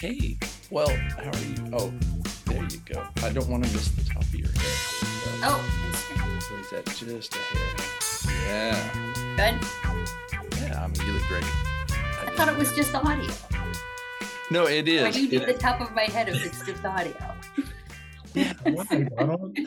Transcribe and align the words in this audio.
Hey, 0.00 0.38
well, 0.70 0.88
how 0.88 1.28
are 1.28 1.44
you? 1.44 1.70
Oh, 1.72 1.92
there 2.46 2.62
you 2.62 2.78
go. 2.86 3.04
I 3.16 3.30
don't 3.30 3.48
want 3.48 3.64
to 3.64 3.72
miss 3.72 3.88
the 3.88 4.04
top 4.04 4.22
of 4.22 4.32
your 4.32 4.46
head. 4.46 4.62
Oh, 5.42 5.60
is 6.60 6.70
that 6.70 6.86
just 6.86 7.34
a 7.34 7.38
hair? 7.38 7.76
Yeah. 8.46 8.92
good. 9.36 9.66
Yeah, 10.60 10.84
I 10.84 10.86
mean, 10.86 11.04
you 11.04 11.12
look 11.14 11.26
great. 11.26 11.42
I 11.42 12.32
thought 12.36 12.48
it 12.48 12.56
was 12.56 12.72
just 12.76 12.94
audio. 12.94 13.28
No, 14.52 14.68
it 14.68 14.86
is. 14.86 15.02
Why 15.02 15.10
do 15.10 15.20
you 15.20 15.28
do 15.30 15.44
the 15.44 15.54
top 15.54 15.80
of 15.80 15.92
my 15.92 16.04
head 16.04 16.28
if 16.28 16.46
it's 16.46 16.64
just 16.64 16.84
audio? 16.84 17.16
Yeah, 18.34 18.52
why, 18.62 19.08
Donald? 19.16 19.58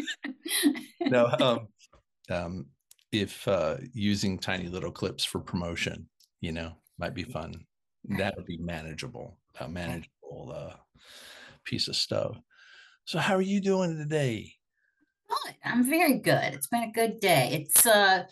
no, 1.00 1.26
um, 1.40 1.68
um, 2.30 2.66
if 3.10 3.48
uh, 3.48 3.78
using 3.92 4.38
tiny 4.38 4.68
little 4.68 4.92
clips 4.92 5.24
for 5.24 5.40
promotion, 5.40 6.06
you 6.40 6.52
know, 6.52 6.74
might 6.98 7.14
be 7.14 7.24
fun. 7.24 7.66
That 8.10 8.36
would 8.36 8.46
be 8.46 8.58
manageable, 8.58 9.36
a 9.60 9.68
manageable 9.68 10.54
uh, 10.54 10.76
piece 11.64 11.88
of 11.88 11.96
stuff. 11.96 12.36
So, 13.04 13.18
how 13.18 13.34
are 13.34 13.42
you 13.42 13.60
doing 13.60 13.96
today? 13.96 14.52
Good. 15.28 15.54
I'm 15.64 15.84
very 15.84 16.18
good. 16.18 16.54
It's 16.54 16.68
been 16.68 16.84
a 16.84 16.92
good 16.92 17.20
day. 17.20 17.50
It's 17.52 17.86
uh 17.86 18.24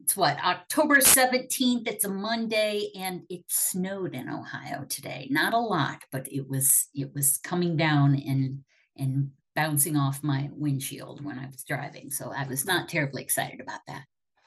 it's 0.00 0.16
what 0.16 0.38
October 0.44 0.98
17th. 0.98 1.88
It's 1.88 2.04
a 2.04 2.08
Monday 2.08 2.90
and 2.96 3.22
it 3.28 3.42
snowed 3.48 4.14
in 4.14 4.28
Ohio 4.28 4.84
today. 4.88 5.26
Not 5.30 5.54
a 5.54 5.58
lot, 5.58 6.02
but 6.12 6.30
it 6.32 6.48
was 6.48 6.88
it 6.94 7.12
was 7.14 7.38
coming 7.38 7.76
down 7.76 8.14
and 8.14 8.60
and 8.96 9.30
bouncing 9.56 9.96
off 9.96 10.22
my 10.22 10.48
windshield 10.52 11.24
when 11.24 11.38
I 11.38 11.46
was 11.46 11.64
driving. 11.64 12.10
So 12.10 12.32
I 12.32 12.46
was 12.46 12.64
not 12.64 12.88
terribly 12.88 13.22
excited 13.22 13.60
about 13.60 13.80
that. 13.88 14.04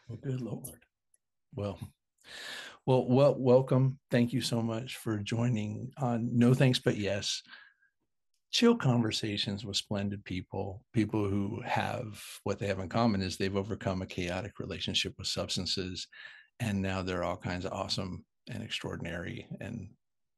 Well, 0.07 0.19
good 0.21 0.39
Lord. 0.39 0.79
Well, 1.53 1.79
well, 2.85 3.05
well, 3.07 3.35
welcome. 3.37 3.99
Thank 4.09 4.33
you 4.33 4.41
so 4.41 4.61
much 4.61 4.97
for 4.97 5.19
joining 5.19 5.91
on 5.97 6.29
No 6.37 6.53
Thanks 6.53 6.79
But 6.79 6.97
Yes. 6.97 7.43
Chill 8.51 8.75
conversations 8.75 9.63
with 9.63 9.77
splendid 9.77 10.25
people, 10.25 10.83
people 10.91 11.29
who 11.29 11.61
have 11.63 12.21
what 12.43 12.59
they 12.59 12.67
have 12.67 12.79
in 12.79 12.89
common 12.89 13.21
is 13.21 13.37
they've 13.37 13.55
overcome 13.55 14.01
a 14.01 14.05
chaotic 14.05 14.59
relationship 14.59 15.13
with 15.17 15.27
substances. 15.27 16.07
And 16.59 16.81
now 16.81 17.01
they're 17.01 17.23
all 17.23 17.37
kinds 17.37 17.65
of 17.65 17.71
awesome 17.71 18.25
and 18.49 18.61
extraordinary 18.61 19.47
and 19.61 19.87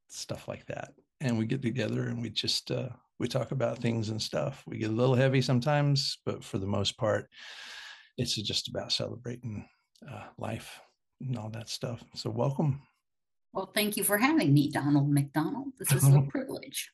stuff 0.09 0.47
like 0.47 0.65
that. 0.67 0.91
And 1.21 1.39
we 1.39 1.45
get 1.45 1.61
together 1.61 2.03
and 2.03 2.21
we 2.21 2.29
just 2.29 2.69
uh, 2.69 2.89
we 3.19 3.27
talk 3.27 3.51
about 3.51 3.79
things 3.79 4.09
and 4.09 4.21
stuff. 4.21 4.63
We 4.67 4.77
get 4.77 4.89
a 4.89 4.93
little 4.93 5.15
heavy 5.15 5.41
sometimes, 5.41 6.19
but 6.25 6.43
for 6.43 6.57
the 6.57 6.67
most 6.67 6.97
part, 6.97 7.29
it's 8.17 8.35
just 8.35 8.67
about 8.67 8.91
celebrating 8.91 9.65
uh, 10.07 10.25
life 10.37 10.79
and 11.27 11.37
all 11.37 11.49
that 11.49 11.69
stuff. 11.69 12.03
So 12.15 12.29
welcome. 12.29 12.81
Well, 13.53 13.71
thank 13.73 13.97
you 13.97 14.03
for 14.03 14.17
having 14.17 14.53
me, 14.53 14.69
Donald 14.69 15.09
McDonald. 15.11 15.73
This 15.77 15.91
is 15.91 16.07
a 16.07 16.21
privilege. 16.29 16.91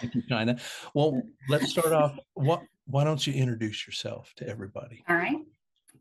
Thank 0.00 0.14
you, 0.14 0.22
China. 0.28 0.56
Well, 0.94 1.22
let's 1.48 1.70
start 1.70 1.92
off. 1.92 2.18
What? 2.34 2.62
Why 2.86 3.04
don't 3.04 3.26
you 3.26 3.32
introduce 3.32 3.86
yourself 3.86 4.32
to 4.36 4.48
everybody? 4.48 5.04
All 5.08 5.16
right. 5.16 5.38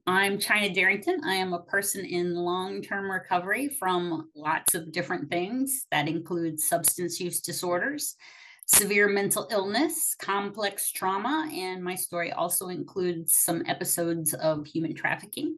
I'm 0.06 0.38
China 0.38 0.74
Darrington. 0.74 1.22
I 1.24 1.36
am 1.36 1.54
a 1.54 1.62
person 1.62 2.04
in 2.04 2.36
long 2.36 2.81
term 2.81 3.09
recovery 3.09 3.70
from 3.70 4.30
lots 4.36 4.76
of 4.76 4.92
different 4.92 5.30
things. 5.30 5.86
That 5.92 6.09
includes 6.09 6.68
substance 6.68 7.22
use 7.22 7.40
disorders, 7.40 8.18
severe 8.66 9.08
mental 9.08 9.48
illness, 9.50 10.16
complex 10.20 10.92
trauma, 10.92 11.50
and 11.54 11.81
my 11.81 11.96
story 11.96 12.34
also 12.34 12.68
includes 12.68 13.36
some 13.38 13.64
episodes 13.66 14.34
of 14.34 14.68
human 14.68 14.94
trafficking. 14.94 15.56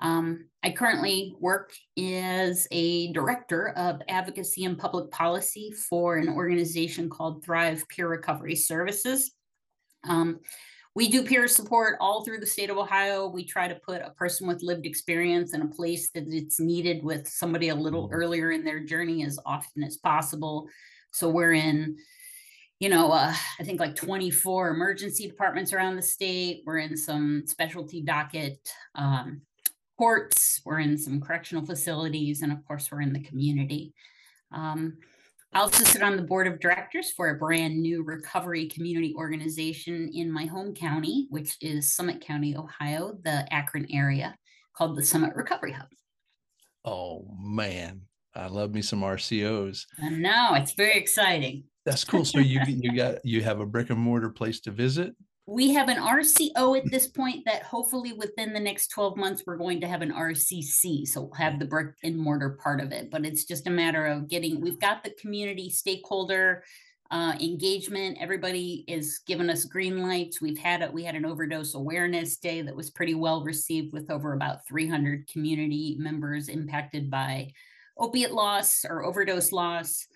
Um, 0.00 0.46
I 0.62 0.70
currently 0.70 1.34
work 1.40 1.72
as 1.98 2.66
a 2.70 3.12
director 3.12 3.70
of 3.70 4.00
advocacy 4.08 4.64
and 4.64 4.78
public 4.78 5.10
policy 5.10 5.72
for 5.72 6.16
an 6.16 6.28
organization 6.28 7.08
called 7.08 7.44
Thrive 7.44 7.86
Peer 7.88 8.08
Recovery 8.08 8.56
Services. 8.56 9.32
Um, 10.04 10.40
we 10.94 11.08
do 11.08 11.22
peer 11.22 11.46
support 11.46 11.96
all 12.00 12.24
through 12.24 12.40
the 12.40 12.46
state 12.46 12.68
of 12.68 12.76
Ohio. 12.76 13.28
We 13.28 13.44
try 13.44 13.68
to 13.68 13.76
put 13.76 14.02
a 14.02 14.10
person 14.10 14.48
with 14.48 14.62
lived 14.62 14.86
experience 14.86 15.54
in 15.54 15.62
a 15.62 15.68
place 15.68 16.10
that 16.12 16.24
it's 16.28 16.58
needed 16.58 17.04
with 17.04 17.28
somebody 17.28 17.68
a 17.68 17.74
little 17.74 18.08
Mhm. 18.08 18.12
earlier 18.12 18.50
in 18.50 18.64
their 18.64 18.80
journey 18.80 19.24
as 19.24 19.38
often 19.46 19.84
as 19.84 19.98
possible. 19.98 20.68
So 21.12 21.28
we're 21.28 21.52
in, 21.52 21.96
you 22.80 22.88
know, 22.88 23.12
uh, 23.12 23.32
I 23.58 23.64
think 23.64 23.78
like 23.78 23.94
24 23.94 24.70
emergency 24.70 25.28
departments 25.28 25.72
around 25.72 25.96
the 25.96 26.02
state. 26.02 26.62
We're 26.66 26.78
in 26.78 26.96
some 26.96 27.46
specialty 27.46 28.02
docket 28.02 28.58
um, 28.96 29.42
courts. 30.00 30.62
We're 30.64 30.80
in 30.80 30.96
some 30.96 31.20
correctional 31.20 31.66
facilities, 31.66 32.40
and 32.40 32.50
of 32.50 32.66
course, 32.66 32.90
we're 32.90 33.02
in 33.02 33.12
the 33.12 33.20
community. 33.20 33.92
Um, 34.50 34.96
I 35.52 35.60
also 35.60 35.84
sit 35.84 36.02
on 36.02 36.16
the 36.16 36.22
board 36.22 36.46
of 36.46 36.58
directors 36.58 37.10
for 37.10 37.28
a 37.28 37.38
brand 37.38 37.78
new 37.78 38.02
recovery 38.02 38.66
community 38.66 39.14
organization 39.14 40.10
in 40.14 40.32
my 40.32 40.46
home 40.46 40.72
county, 40.72 41.26
which 41.28 41.58
is 41.60 41.92
Summit 41.92 42.22
County, 42.22 42.56
Ohio, 42.56 43.18
the 43.24 43.46
Akron 43.52 43.86
area, 43.92 44.34
called 44.74 44.96
the 44.96 45.04
Summit 45.04 45.36
Recovery 45.36 45.72
Hub. 45.72 45.88
Oh 46.82 47.26
man, 47.38 48.00
I 48.34 48.46
love 48.46 48.72
me 48.72 48.80
some 48.80 49.02
RCOs. 49.02 49.84
And 49.98 50.22
now 50.22 50.54
it's 50.54 50.72
very 50.72 50.96
exciting. 50.96 51.64
That's 51.84 52.04
cool. 52.04 52.24
So 52.24 52.38
you 52.38 52.62
you 52.66 52.96
got 52.96 53.22
you 53.22 53.42
have 53.42 53.60
a 53.60 53.66
brick 53.66 53.90
and 53.90 54.00
mortar 54.00 54.30
place 54.30 54.60
to 54.60 54.70
visit. 54.70 55.14
We 55.50 55.74
have 55.74 55.88
an 55.88 55.96
RCO 55.96 56.78
at 56.78 56.88
this 56.92 57.08
point 57.08 57.44
that 57.44 57.64
hopefully 57.64 58.12
within 58.12 58.52
the 58.52 58.60
next 58.60 58.86
12 58.92 59.16
months, 59.16 59.42
we're 59.44 59.56
going 59.56 59.80
to 59.80 59.88
have 59.88 60.00
an 60.00 60.12
RCC. 60.12 61.04
So 61.08 61.22
we'll 61.22 61.32
have 61.32 61.58
the 61.58 61.64
brick 61.64 61.88
and 62.04 62.16
mortar 62.16 62.50
part 62.62 62.80
of 62.80 62.92
it, 62.92 63.10
but 63.10 63.26
it's 63.26 63.46
just 63.46 63.66
a 63.66 63.70
matter 63.70 64.06
of 64.06 64.28
getting, 64.28 64.60
we've 64.60 64.78
got 64.78 65.02
the 65.02 65.12
community 65.20 65.68
stakeholder 65.68 66.62
uh, 67.10 67.34
engagement. 67.40 68.18
Everybody 68.20 68.84
is 68.86 69.22
giving 69.26 69.50
us 69.50 69.64
green 69.64 70.00
lights. 70.00 70.40
We've 70.40 70.56
had 70.56 70.82
it, 70.82 70.92
we 70.92 71.02
had 71.02 71.16
an 71.16 71.26
overdose 71.26 71.74
awareness 71.74 72.36
day 72.36 72.62
that 72.62 72.76
was 72.76 72.90
pretty 72.90 73.16
well 73.16 73.42
received 73.42 73.92
with 73.92 74.08
over 74.08 74.34
about 74.34 74.68
300 74.68 75.26
community 75.26 75.96
members 75.98 76.48
impacted 76.48 77.10
by 77.10 77.50
opiate 77.98 78.30
loss 78.30 78.84
or 78.88 79.04
overdose 79.04 79.50
loss. 79.50 80.06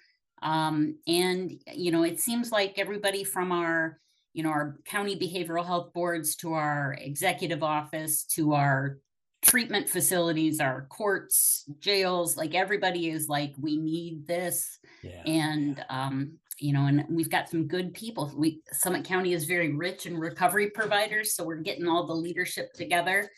Um, 0.43 0.97
and, 1.09 1.61
you 1.73 1.91
know, 1.91 2.05
it 2.05 2.21
seems 2.21 2.53
like 2.53 2.79
everybody 2.79 3.25
from 3.25 3.51
our 3.51 3.99
you 4.35 4.43
know, 4.43 4.51
our 4.51 4.77
county 4.85 5.17
behavioral 5.17 5.65
health 5.65 5.93
boards 5.95 6.37
to 6.37 6.53
our 6.53 6.97
executive 7.01 7.63
office 7.63 8.25
to 8.25 8.53
our 8.53 8.99
treatment 9.43 9.89
facilities, 9.89 10.61
our 10.61 10.87
courts, 10.91 11.65
jails, 11.79 12.37
like 12.37 12.55
everybody 12.55 13.11
is 13.11 13.29
like, 13.29 13.55
we 13.61 13.77
need 13.77 14.27
this. 14.27 14.79
Yeah. 15.03 15.23
And, 15.25 15.85
um, 15.89 16.39
you 16.59 16.73
know, 16.73 16.87
and 16.87 17.05
we've 17.09 17.31
got 17.31 17.49
some 17.49 17.69
good 17.69 17.95
people. 17.95 18.33
We, 18.35 18.63
Summit 18.73 19.05
County 19.05 19.33
is 19.33 19.45
very 19.45 19.75
rich 19.75 20.07
in 20.07 20.19
recovery 20.19 20.71
providers. 20.71 21.35
So 21.35 21.45
we're 21.45 21.57
getting 21.57 21.87
all 21.87 22.07
the 22.07 22.15
leadership 22.15 22.73
together 22.75 23.31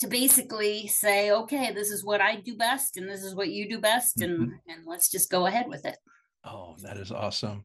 to 0.00 0.06
basically 0.08 0.88
say, 0.88 1.30
okay, 1.30 1.72
this 1.72 1.90
is 1.90 2.04
what 2.04 2.20
I 2.20 2.36
do 2.36 2.56
best 2.56 2.96
and 2.96 3.08
this 3.08 3.22
is 3.22 3.34
what 3.34 3.50
you 3.50 3.68
do 3.68 3.78
best. 3.78 4.20
And, 4.22 4.52
and 4.66 4.86
let's 4.86 5.10
just 5.10 5.30
go 5.30 5.46
ahead 5.46 5.66
with 5.68 5.84
it. 5.84 5.96
Oh, 6.44 6.76
that 6.82 6.96
is 6.96 7.12
awesome. 7.12 7.64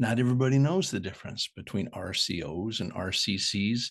Not 0.00 0.18
everybody 0.18 0.58
knows 0.58 0.90
the 0.90 0.98
difference 0.98 1.48
between 1.54 1.88
RCOs 1.92 2.80
and 2.80 2.92
RCCs. 2.92 3.90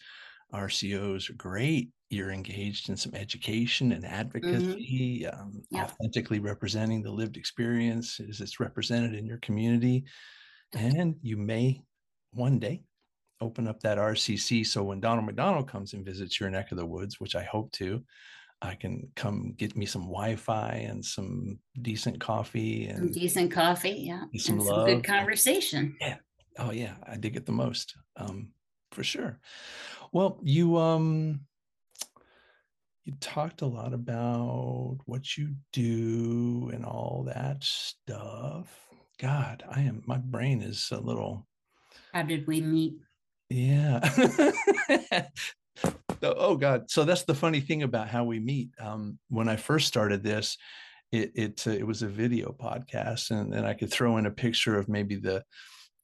RCOs 0.54 1.30
are 1.30 1.34
great. 1.36 1.92
You're 2.10 2.32
engaged 2.32 2.90
in 2.90 2.98
some 2.98 3.16
education 3.16 3.92
and 3.94 4.06
advocacy, 4.06 5.26
um, 5.26 5.64
Yeah. 5.70 5.84
authentically 5.84 6.40
representing 6.40 7.02
the 7.02 7.12
lived 7.12 7.38
experience 7.38 8.20
as 8.20 8.42
it's 8.42 8.60
represented 8.60 9.16
in 9.16 9.26
your 9.26 9.40
community. 9.40 10.06
And 10.74 11.18
you 11.22 11.38
may 11.38 11.82
one 12.32 12.60
day 12.60 12.84
open 13.42 13.68
up 13.68 13.82
that 13.82 13.98
RCC. 14.00 14.64
So 14.66 14.84
when 14.84 15.02
Donald 15.02 15.26
McDonald 15.26 15.70
comes 15.70 15.94
and 15.94 16.06
visits 16.06 16.40
your 16.40 16.50
neck 16.50 16.72
of 16.72 16.78
the 16.78 16.86
woods, 16.88 17.20
which 17.20 17.36
I 17.36 17.44
hope 17.44 17.72
to, 17.74 18.06
I 18.62 18.76
can 18.76 19.10
come 19.16 19.54
get 19.58 19.76
me 19.76 19.86
some 19.86 20.04
Wi-Fi 20.04 20.86
and 20.90 21.04
some 21.04 21.60
decent 21.82 22.20
coffee 22.20 22.86
and 22.88 22.98
Some 22.98 23.12
decent 23.12 23.52
coffee. 23.52 23.92
Yeah. 24.08 24.24
And 24.32 24.42
some 24.42 24.60
and 24.60 24.68
some 24.68 24.86
good 24.86 25.04
conversation. 25.04 25.96
Yeah. 26.00 26.18
Oh 26.58 26.72
yeah, 26.72 26.96
I 27.06 27.18
dig 27.18 27.36
it 27.36 27.46
the 27.46 27.52
most. 27.52 27.96
Um, 28.16 28.50
for 28.92 29.04
sure. 29.04 29.40
Well, 30.12 30.40
you 30.42 30.78
um 30.78 31.42
you 33.04 33.14
talked 33.20 33.62
a 33.62 33.68
lot 33.68 33.94
about 33.94 34.98
what 35.06 35.38
you 35.38 35.56
do 35.74 36.72
and 36.74 36.84
all 36.86 37.24
that 37.28 37.64
stuff. 37.64 38.68
God, 39.20 39.64
I 39.70 39.82
am 39.82 40.02
my 40.06 40.18
brain 40.18 40.62
is 40.62 40.90
a 40.92 41.00
little 41.00 41.46
How 42.14 42.24
did 42.24 42.48
we 42.48 42.62
meet? 42.62 42.96
yeah. 43.50 44.00
Oh, 45.84 46.34
oh 46.38 46.56
God. 46.56 46.90
So 46.90 47.04
that's 47.04 47.24
the 47.24 47.36
funny 47.36 47.60
thing 47.60 47.84
about 47.84 48.08
how 48.08 48.24
we 48.24 48.40
meet. 48.40 48.70
Um, 48.80 49.20
when 49.30 49.50
I 49.50 49.56
first 49.56 49.88
started 49.88 50.24
this, 50.24 50.58
it 51.12 51.32
it 51.36 51.68
uh, 51.68 51.72
it 51.72 51.86
was 51.86 52.02
a 52.02 52.08
video 52.08 52.52
podcast, 52.52 53.32
and 53.32 53.52
then 53.52 53.66
I 53.66 53.74
could 53.74 53.92
throw 53.92 54.18
in 54.18 54.26
a 54.26 54.32
picture 54.32 54.78
of 54.78 54.90
maybe 54.90 55.16
the 55.16 55.44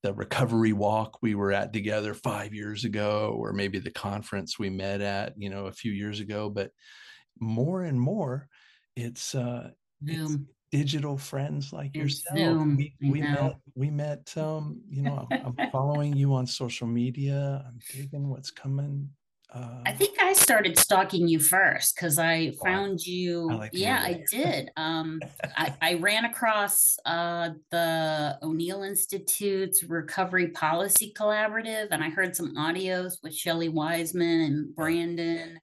the 0.03 0.13
recovery 0.13 0.73
walk 0.73 1.19
we 1.21 1.35
were 1.35 1.51
at 1.51 1.73
together 1.73 2.13
five 2.13 2.53
years 2.53 2.85
ago, 2.85 3.35
or 3.37 3.53
maybe 3.53 3.79
the 3.79 3.91
conference 3.91 4.57
we 4.57 4.69
met 4.69 5.01
at, 5.01 5.33
you 5.37 5.49
know, 5.49 5.67
a 5.67 5.71
few 5.71 5.91
years 5.91 6.19
ago. 6.19 6.49
But 6.49 6.71
more 7.39 7.83
and 7.83 7.99
more, 7.99 8.47
it's 8.95 9.35
uh, 9.35 9.71
it's, 10.05 10.37
digital 10.71 11.17
friends 11.17 11.73
like 11.73 11.95
yourself. 11.95 12.37
Zoom, 12.37 12.77
We, 12.77 12.95
we 13.01 13.21
met, 13.21 13.57
we 13.75 13.89
met, 13.89 14.33
um, 14.37 14.81
you 14.89 15.01
know, 15.01 15.27
I'm, 15.29 15.55
I'm 15.59 15.69
following 15.71 16.15
you 16.15 16.33
on 16.33 16.47
social 16.47 16.87
media. 16.87 17.63
I'm 17.67 17.79
digging 17.93 18.29
what's 18.29 18.51
coming. 18.51 19.09
Uh, 19.53 19.81
I 19.85 19.91
think 19.91 20.17
I 20.21 20.31
started 20.31 20.77
stalking 20.79 21.27
you 21.27 21.39
first 21.39 21.95
because 21.95 22.17
I 22.17 22.53
Oh, 22.55 22.65
I- 22.65 22.69
found 22.69 23.05
you. 23.05 23.51
like 23.51 23.71
to 23.71 23.77
hear 23.77 23.87
yeah, 23.87 24.01
I 24.01 24.23
did. 24.31 24.71
Um, 24.77 25.19
I, 25.57 25.73
I 25.81 25.93
ran 25.95 26.23
across 26.25 26.97
uh, 27.05 27.49
the 27.69 28.37
O'Neill 28.41 28.83
Institute's 28.83 29.83
Recovery 29.83 30.47
Policy 30.51 31.13
Collaborative, 31.17 31.87
and 31.91 32.01
I 32.03 32.09
heard 32.09 32.35
some 32.35 32.55
audios 32.55 33.15
with 33.23 33.35
Shelly 33.35 33.67
Weizman 33.69 34.45
and 34.45 34.73
Brandon, 34.75 35.59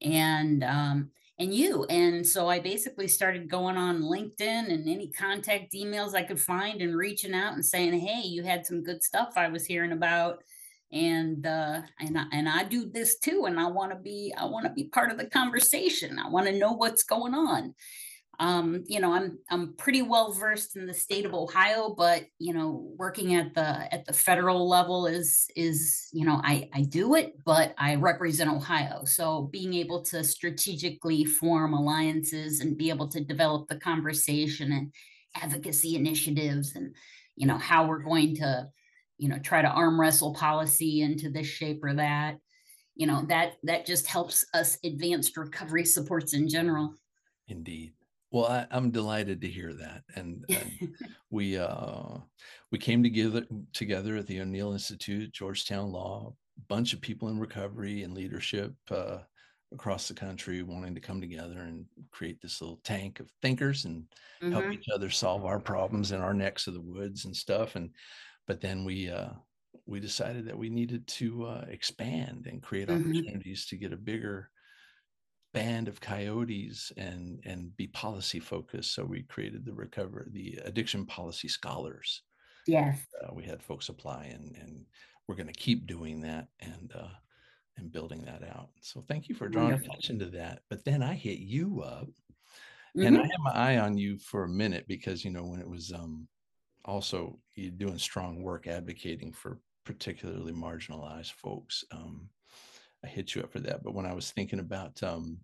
and 0.00 0.62
um, 0.62 1.10
and 1.40 1.52
you. 1.52 1.84
And 1.86 2.24
so 2.24 2.48
I 2.48 2.60
basically 2.60 3.08
started 3.08 3.50
going 3.50 3.76
on 3.76 4.02
LinkedIn 4.02 4.72
and 4.72 4.88
any 4.88 5.10
contact 5.10 5.72
emails 5.72 6.14
I 6.14 6.22
could 6.22 6.40
find 6.40 6.80
and 6.80 6.96
reaching 6.96 7.34
out 7.34 7.54
and 7.54 7.64
saying, 7.64 7.98
"Hey, 7.98 8.22
you 8.28 8.44
had 8.44 8.64
some 8.64 8.84
good 8.84 9.02
stuff 9.02 9.32
I 9.36 9.48
was 9.48 9.66
hearing 9.66 9.90
about." 9.90 10.38
And 10.92 11.46
uh 11.46 11.82
and 12.00 12.18
I, 12.18 12.24
and 12.32 12.48
I 12.48 12.64
do 12.64 12.90
this 12.90 13.18
too 13.18 13.44
and 13.46 13.58
I 13.58 13.66
want 13.66 13.92
to 13.92 13.98
be 13.98 14.32
I 14.36 14.44
want 14.44 14.66
to 14.66 14.72
be 14.72 14.84
part 14.84 15.10
of 15.10 15.18
the 15.18 15.26
conversation. 15.26 16.18
I 16.18 16.28
want 16.28 16.46
to 16.46 16.58
know 16.58 16.72
what's 16.72 17.02
going 17.02 17.34
on. 17.34 17.74
Um 18.38 18.84
you 18.86 19.00
know, 19.00 19.12
I'm 19.12 19.38
I'm 19.50 19.74
pretty 19.76 20.02
well 20.02 20.32
versed 20.32 20.76
in 20.76 20.86
the 20.86 20.94
state 20.94 21.24
of 21.24 21.34
Ohio, 21.34 21.94
but 21.96 22.24
you 22.38 22.52
know, 22.52 22.90
working 22.96 23.34
at 23.34 23.54
the 23.54 23.92
at 23.92 24.04
the 24.04 24.12
federal 24.12 24.68
level 24.68 25.06
is 25.06 25.46
is, 25.56 26.08
you 26.12 26.24
know, 26.24 26.40
I 26.44 26.68
I 26.72 26.82
do 26.82 27.14
it, 27.14 27.34
but 27.44 27.74
I 27.78 27.96
represent 27.96 28.50
Ohio. 28.50 29.04
So 29.04 29.48
being 29.52 29.74
able 29.74 30.02
to 30.04 30.22
strategically 30.24 31.24
form 31.24 31.74
alliances 31.74 32.60
and 32.60 32.76
be 32.76 32.90
able 32.90 33.08
to 33.08 33.20
develop 33.20 33.68
the 33.68 33.76
conversation 33.76 34.72
and 34.72 34.92
advocacy 35.36 35.96
initiatives 35.96 36.76
and 36.76 36.94
you 37.36 37.46
know 37.46 37.58
how 37.58 37.86
we're 37.86 38.02
going 38.02 38.36
to 38.36 38.68
you 39.18 39.28
know 39.28 39.38
try 39.38 39.62
to 39.62 39.68
arm 39.68 40.00
wrestle 40.00 40.34
policy 40.34 41.02
into 41.02 41.30
this 41.30 41.46
shape 41.46 41.82
or 41.84 41.94
that 41.94 42.36
you 42.94 43.06
know 43.06 43.24
that 43.28 43.54
that 43.62 43.86
just 43.86 44.06
helps 44.06 44.44
us 44.54 44.78
advance 44.84 45.36
recovery 45.36 45.84
supports 45.84 46.34
in 46.34 46.48
general 46.48 46.94
Indeed. 47.48 47.92
Well, 48.30 48.46
I, 48.46 48.66
I'm 48.70 48.90
delighted 48.90 49.40
to 49.42 49.48
hear 49.48 49.74
that. 49.74 50.02
And, 50.16 50.44
and 50.48 50.96
we 51.30 51.56
uh, 51.58 52.18
we 52.72 52.78
came 52.78 53.02
together 53.02 53.44
together 53.72 54.16
at 54.16 54.26
the 54.26 54.40
O'Neill 54.40 54.72
Institute, 54.72 55.32
Georgetown 55.32 55.92
Law, 55.92 56.34
a 56.58 56.60
bunch 56.62 56.92
of 56.94 57.00
people 57.00 57.28
in 57.28 57.38
recovery 57.38 58.02
and 58.02 58.14
leadership 58.14 58.74
uh, 58.90 59.18
across 59.72 60.08
the 60.08 60.14
country 60.14 60.62
wanting 60.62 60.94
to 60.94 61.00
come 61.00 61.20
together 61.20 61.60
and 61.60 61.86
create 62.12 62.40
this 62.40 62.60
little 62.60 62.80
tank 62.84 63.20
of 63.20 63.30
thinkers 63.42 63.84
and 63.84 64.04
help 64.50 64.64
Mhm. 64.64 64.74
each 64.74 64.86
other 64.94 65.10
solve 65.10 65.44
our 65.44 65.60
problems 65.60 66.12
in 66.12 66.20
our 66.20 66.34
necks 66.34 66.66
of 66.66 66.74
the 66.74 66.80
woods 66.80 67.24
and 67.26 67.36
stuff. 67.36 67.76
And 67.76 67.90
but 68.46 68.60
then 68.60 68.84
we 68.84 69.10
uh, 69.10 69.34
we 69.86 70.00
decided 70.00 70.46
that 70.46 70.58
we 70.58 70.70
needed 70.70 71.06
to 71.08 71.46
uh, 71.46 71.64
expand 71.68 72.46
and 72.46 72.62
create 72.62 72.88
Mhm. 72.88 73.28
opportunities 73.30 73.66
to 73.66 73.76
get 73.76 73.92
a 73.92 73.96
bigger 73.96 74.50
band 75.52 75.86
of 75.86 76.00
coyotes 76.00 76.90
and 76.96 77.40
and 77.44 77.76
be 77.76 77.86
policy 77.86 78.40
focused 78.40 78.92
so 78.92 79.04
we 79.04 79.22
created 79.22 79.64
the 79.64 79.72
recover 79.72 80.26
the 80.32 80.54
addiction 80.64 81.06
policy 81.06 81.46
scholars 81.46 82.22
yes 82.66 83.06
uh, 83.22 83.32
we 83.34 83.44
had 83.44 83.62
folks 83.62 83.88
apply 83.88 84.24
and 84.26 84.56
and 84.56 84.86
we're 85.28 85.34
going 85.36 85.46
to 85.46 85.52
keep 85.52 85.86
doing 85.86 86.20
that 86.20 86.48
and 86.60 86.92
uh 86.94 87.08
and 87.78 87.92
building 87.92 88.24
that 88.24 88.42
out 88.44 88.70
so 88.82 89.00
thank 89.02 89.28
you 89.28 89.34
for 89.34 89.48
drawing 89.48 89.76
Wonderful. 89.76 89.94
attention 89.94 90.18
to 90.18 90.26
that 90.26 90.62
but 90.70 90.84
then 90.84 91.02
i 91.02 91.14
hit 91.14 91.38
you 91.40 91.82
up 91.82 92.08
and 93.02 93.16
i 93.16 93.20
Mhm. 93.20 93.30
had 93.32 93.40
my 93.40 93.52
eye 93.52 93.78
on 93.78 93.98
you 93.98 94.18
for 94.18 94.44
a 94.44 94.48
minute 94.48 94.86
because 94.88 95.24
you 95.24 95.30
know 95.30 95.44
when 95.46 95.60
it 95.60 95.68
was 95.68 95.92
um 95.92 96.28
also 96.84 97.38
you're 97.54 97.70
doing 97.70 97.98
strong 97.98 98.42
work 98.42 98.66
advocating 98.66 99.32
for 99.32 99.58
particularly 99.84 100.52
marginalized 100.52 101.32
folks. 101.32 101.84
Um 101.92 102.28
i 103.04 103.06
hit 103.06 103.34
you 103.34 103.42
up 103.42 103.52
for 103.52 103.60
that 103.60 103.82
but 103.82 103.94
when 103.94 104.06
i 104.06 104.14
was 104.14 104.30
thinking 104.30 104.58
about 104.58 105.02
um 105.02 105.38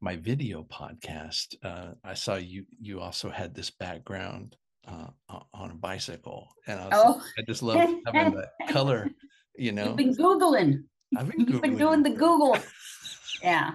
my 0.00 0.16
video 0.16 0.64
podcast 0.64 1.54
uh 1.64 1.92
i 2.04 2.14
saw 2.14 2.34
you 2.34 2.64
you 2.80 3.00
also 3.00 3.30
had 3.30 3.54
this 3.54 3.70
background 3.70 4.56
uh 4.86 5.06
on 5.54 5.70
a 5.70 5.74
bicycle 5.74 6.48
and 6.66 6.78
i 6.78 6.84
was 6.84 6.92
oh 6.94 7.22
i 7.38 7.42
just 7.48 7.62
love 7.68 7.78
having 8.06 8.34
that 8.34 8.50
color 8.68 9.08
you 9.56 9.72
know? 9.72 9.86
you've 9.86 9.96
been 9.96 10.14
googling. 10.14 10.84
I've 11.16 11.28
been, 11.28 11.48
you've 11.48 11.62
been 11.62 11.76
doing 11.76 12.02
the 12.02 12.10
google. 12.10 12.56
Yeah 13.42 13.74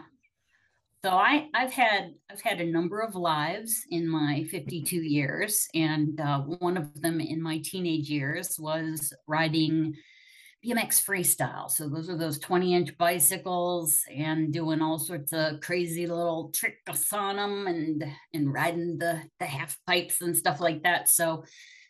so 1.04 1.12
i 1.12 1.48
i've 1.54 1.72
had 1.72 2.14
i've 2.32 2.42
had 2.42 2.62
a 2.62 2.72
number 2.72 3.00
of 3.00 3.16
lives 3.16 3.84
in 3.90 4.08
my 4.08 4.46
52 4.50 4.96
years 4.98 5.68
and 5.74 6.20
uh, 6.20 6.40
one 6.42 6.78
of 6.78 7.02
them 7.02 7.20
in 7.20 7.42
my 7.42 7.60
teenage 7.60 8.10
years 8.10 8.58
was 8.60 9.14
riding 9.28 9.94
bmx 10.66 11.04
freestyle 11.04 11.70
so 11.70 11.90
those 11.90 12.10
are 12.10 12.18
those 12.18 12.40
20 12.40 12.74
inch 12.74 12.98
bicycles 12.98 14.00
and 14.16 14.54
doing 14.54 14.82
all 14.82 14.98
sorts 14.98 15.34
of 15.34 15.60
crazy 15.60 16.08
little 16.08 16.52
tricks 16.56 17.12
on 17.12 17.36
them 17.36 17.68
and 17.68 18.06
and 18.34 18.54
riding 18.54 18.98
the 18.98 19.22
the 19.40 19.46
half 19.46 19.78
pipes 19.86 20.22
and 20.22 20.38
stuff 20.38 20.62
like 20.62 20.84
that 20.84 21.10
so 21.10 21.44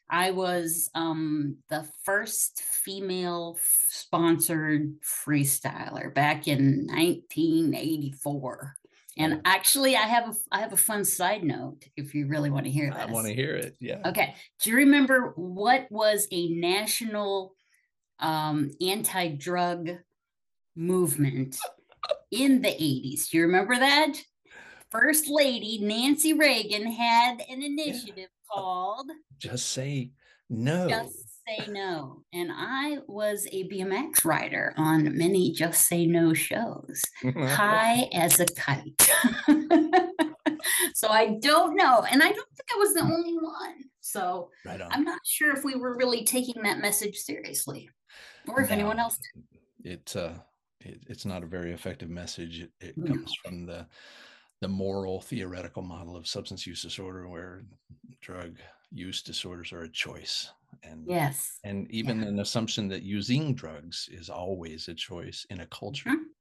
I 0.09 0.29
was 0.29 0.91
um, 0.93 1.57
the 1.69 1.87
first 2.03 2.61
female 2.61 3.57
sponsored 3.89 4.93
freestyler 5.01 6.13
back 6.13 6.47
in 6.47 6.85
1984. 6.87 8.75
And 9.17 9.41
actually, 9.45 9.95
I 9.95 10.01
have 10.01 10.29
a 10.29 10.33
I 10.51 10.59
have 10.59 10.73
a 10.73 10.77
fun 10.77 11.05
side 11.05 11.43
note 11.43 11.85
if 11.95 12.15
you 12.15 12.27
really 12.27 12.49
want 12.49 12.65
to 12.65 12.71
hear 12.71 12.89
this, 12.89 12.99
i 12.99 13.05
want 13.05 13.27
to 13.27 13.33
hear 13.33 13.55
it 13.55 13.75
yeah. 13.79 13.99
Okay, 14.05 14.35
do 14.61 14.71
you 14.71 14.77
remember 14.77 15.33
what 15.35 15.87
was 15.91 16.27
a 16.31 16.49
national 16.49 17.55
um, 18.19 18.71
anti-drug 18.81 19.91
movement 20.75 21.57
in 22.31 22.61
the 22.61 22.69
80s? 22.69 23.29
Do 23.29 23.37
you 23.37 23.43
remember 23.43 23.75
that? 23.75 24.13
First 24.89 25.29
Lady 25.29 25.79
Nancy 25.81 26.33
Reagan 26.33 26.91
had 26.91 27.41
an 27.49 27.61
initiative 27.61 28.29
called 28.51 29.09
just 29.37 29.71
say 29.71 30.11
no. 30.49 30.87
Just 30.87 31.22
say 31.47 31.65
no. 31.71 32.23
And 32.33 32.51
I 32.53 32.99
was 33.07 33.47
a 33.51 33.67
BMX 33.69 34.25
rider 34.25 34.73
on 34.77 35.17
many 35.17 35.51
just 35.51 35.87
say 35.87 36.05
no 36.05 36.33
shows, 36.33 37.01
high 37.23 38.09
as 38.13 38.39
a 38.39 38.45
kite. 38.45 39.09
so 40.93 41.07
I 41.09 41.37
don't 41.41 41.75
know. 41.75 42.05
And 42.09 42.21
I 42.23 42.27
don't 42.31 42.49
think 42.55 42.69
I 42.73 42.77
was 42.77 42.93
the 42.93 43.01
only 43.01 43.33
one. 43.37 43.75
So 44.01 44.49
right 44.65 44.79
on 44.81 44.91
I'm 44.91 45.03
not 45.03 45.19
sure 45.25 45.51
if 45.55 45.63
we 45.63 45.75
were 45.75 45.97
really 45.97 46.23
taking 46.23 46.61
that 46.63 46.79
message 46.79 47.15
seriously 47.17 47.89
or 48.47 48.61
if 48.61 48.69
anyone 48.71 48.99
else 48.99 49.17
did. 49.33 49.91
it 49.91 50.15
uh 50.15 50.33
it, 50.81 51.01
it's 51.07 51.25
not 51.25 51.41
a 51.43 51.47
very 51.47 51.71
effective 51.71 52.09
message 52.09 52.59
it, 52.61 52.71
it 52.81 52.97
No. 52.97 53.07
comes 53.07 53.33
from 53.43 53.65
the 53.65 53.87
the 54.61 54.67
moral 54.67 55.21
theoretical 55.21 55.81
model 55.81 56.15
of 56.15 56.27
substance 56.27 56.67
use 56.67 56.81
disorder 56.81 57.27
where 57.27 57.63
drug 58.21 58.57
use 58.91 59.21
disorders 59.23 59.71
are 59.71 59.83
a 59.83 59.89
choice 59.91 60.51
and 60.83 61.13
Yes. 61.13 61.59
and 61.63 61.89
even 61.91 62.23
an 62.23 62.39
assumption 62.39 62.89
that 62.89 63.03
using 63.03 63.55
drugs 63.55 64.09
is 64.11 64.29
always 64.29 64.87
a 64.89 64.93
choice 64.93 65.45
in 65.49 65.61
a 65.61 65.67
culture 65.67 66.11
Mhm. 66.11 66.33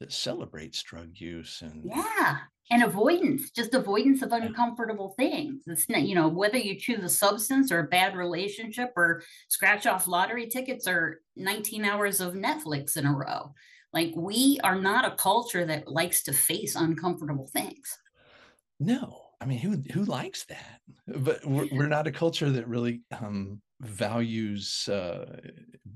that 0.00 0.12
celebrates 0.12 0.82
drug 0.82 1.18
use 1.18 1.62
and 1.62 1.92
Yeah. 1.94 2.40
And 2.72 2.84
avoidance, 2.84 3.50
just 3.50 3.74
avoidance 3.74 4.22
of 4.22 4.30
uncomfortable 4.32 5.14
things. 5.16 5.64
It's 5.66 5.88
not, 5.88 6.02
you 6.02 6.14
know, 6.14 6.28
whether 6.28 6.56
you 6.56 6.78
choose 6.78 7.02
a 7.02 7.08
substance 7.08 7.72
or 7.72 7.80
a 7.80 7.88
bad 7.88 8.14
relationship 8.16 8.92
or 8.96 9.22
scratch 9.48 9.86
off 9.86 10.06
lottery 10.06 10.46
tickets 10.46 10.86
or 10.86 11.20
19 11.34 11.84
hours 11.84 12.20
of 12.20 12.34
Netflix 12.34 12.96
in 12.96 13.06
a 13.06 13.12
row. 13.16 13.54
Like 13.92 14.12
we 14.14 14.60
are 14.62 14.76
not 14.80 15.04
a 15.10 15.16
culture 15.16 15.64
that 15.66 15.88
likes 15.88 16.22
to 16.24 16.32
face 16.32 16.76
uncomfortable 16.76 17.48
things. 17.48 17.98
no 18.80 19.29
i 19.40 19.46
mean 19.46 19.58
who 19.58 19.82
who 19.92 20.04
likes 20.04 20.44
that? 20.44 20.80
But 21.06 21.44
we're, 21.44 21.66
we're 21.72 21.86
not 21.88 22.06
a 22.06 22.12
culture 22.12 22.50
that 22.50 22.68
really 22.68 23.02
um 23.20 23.60
values 23.80 24.88
uh 24.88 25.40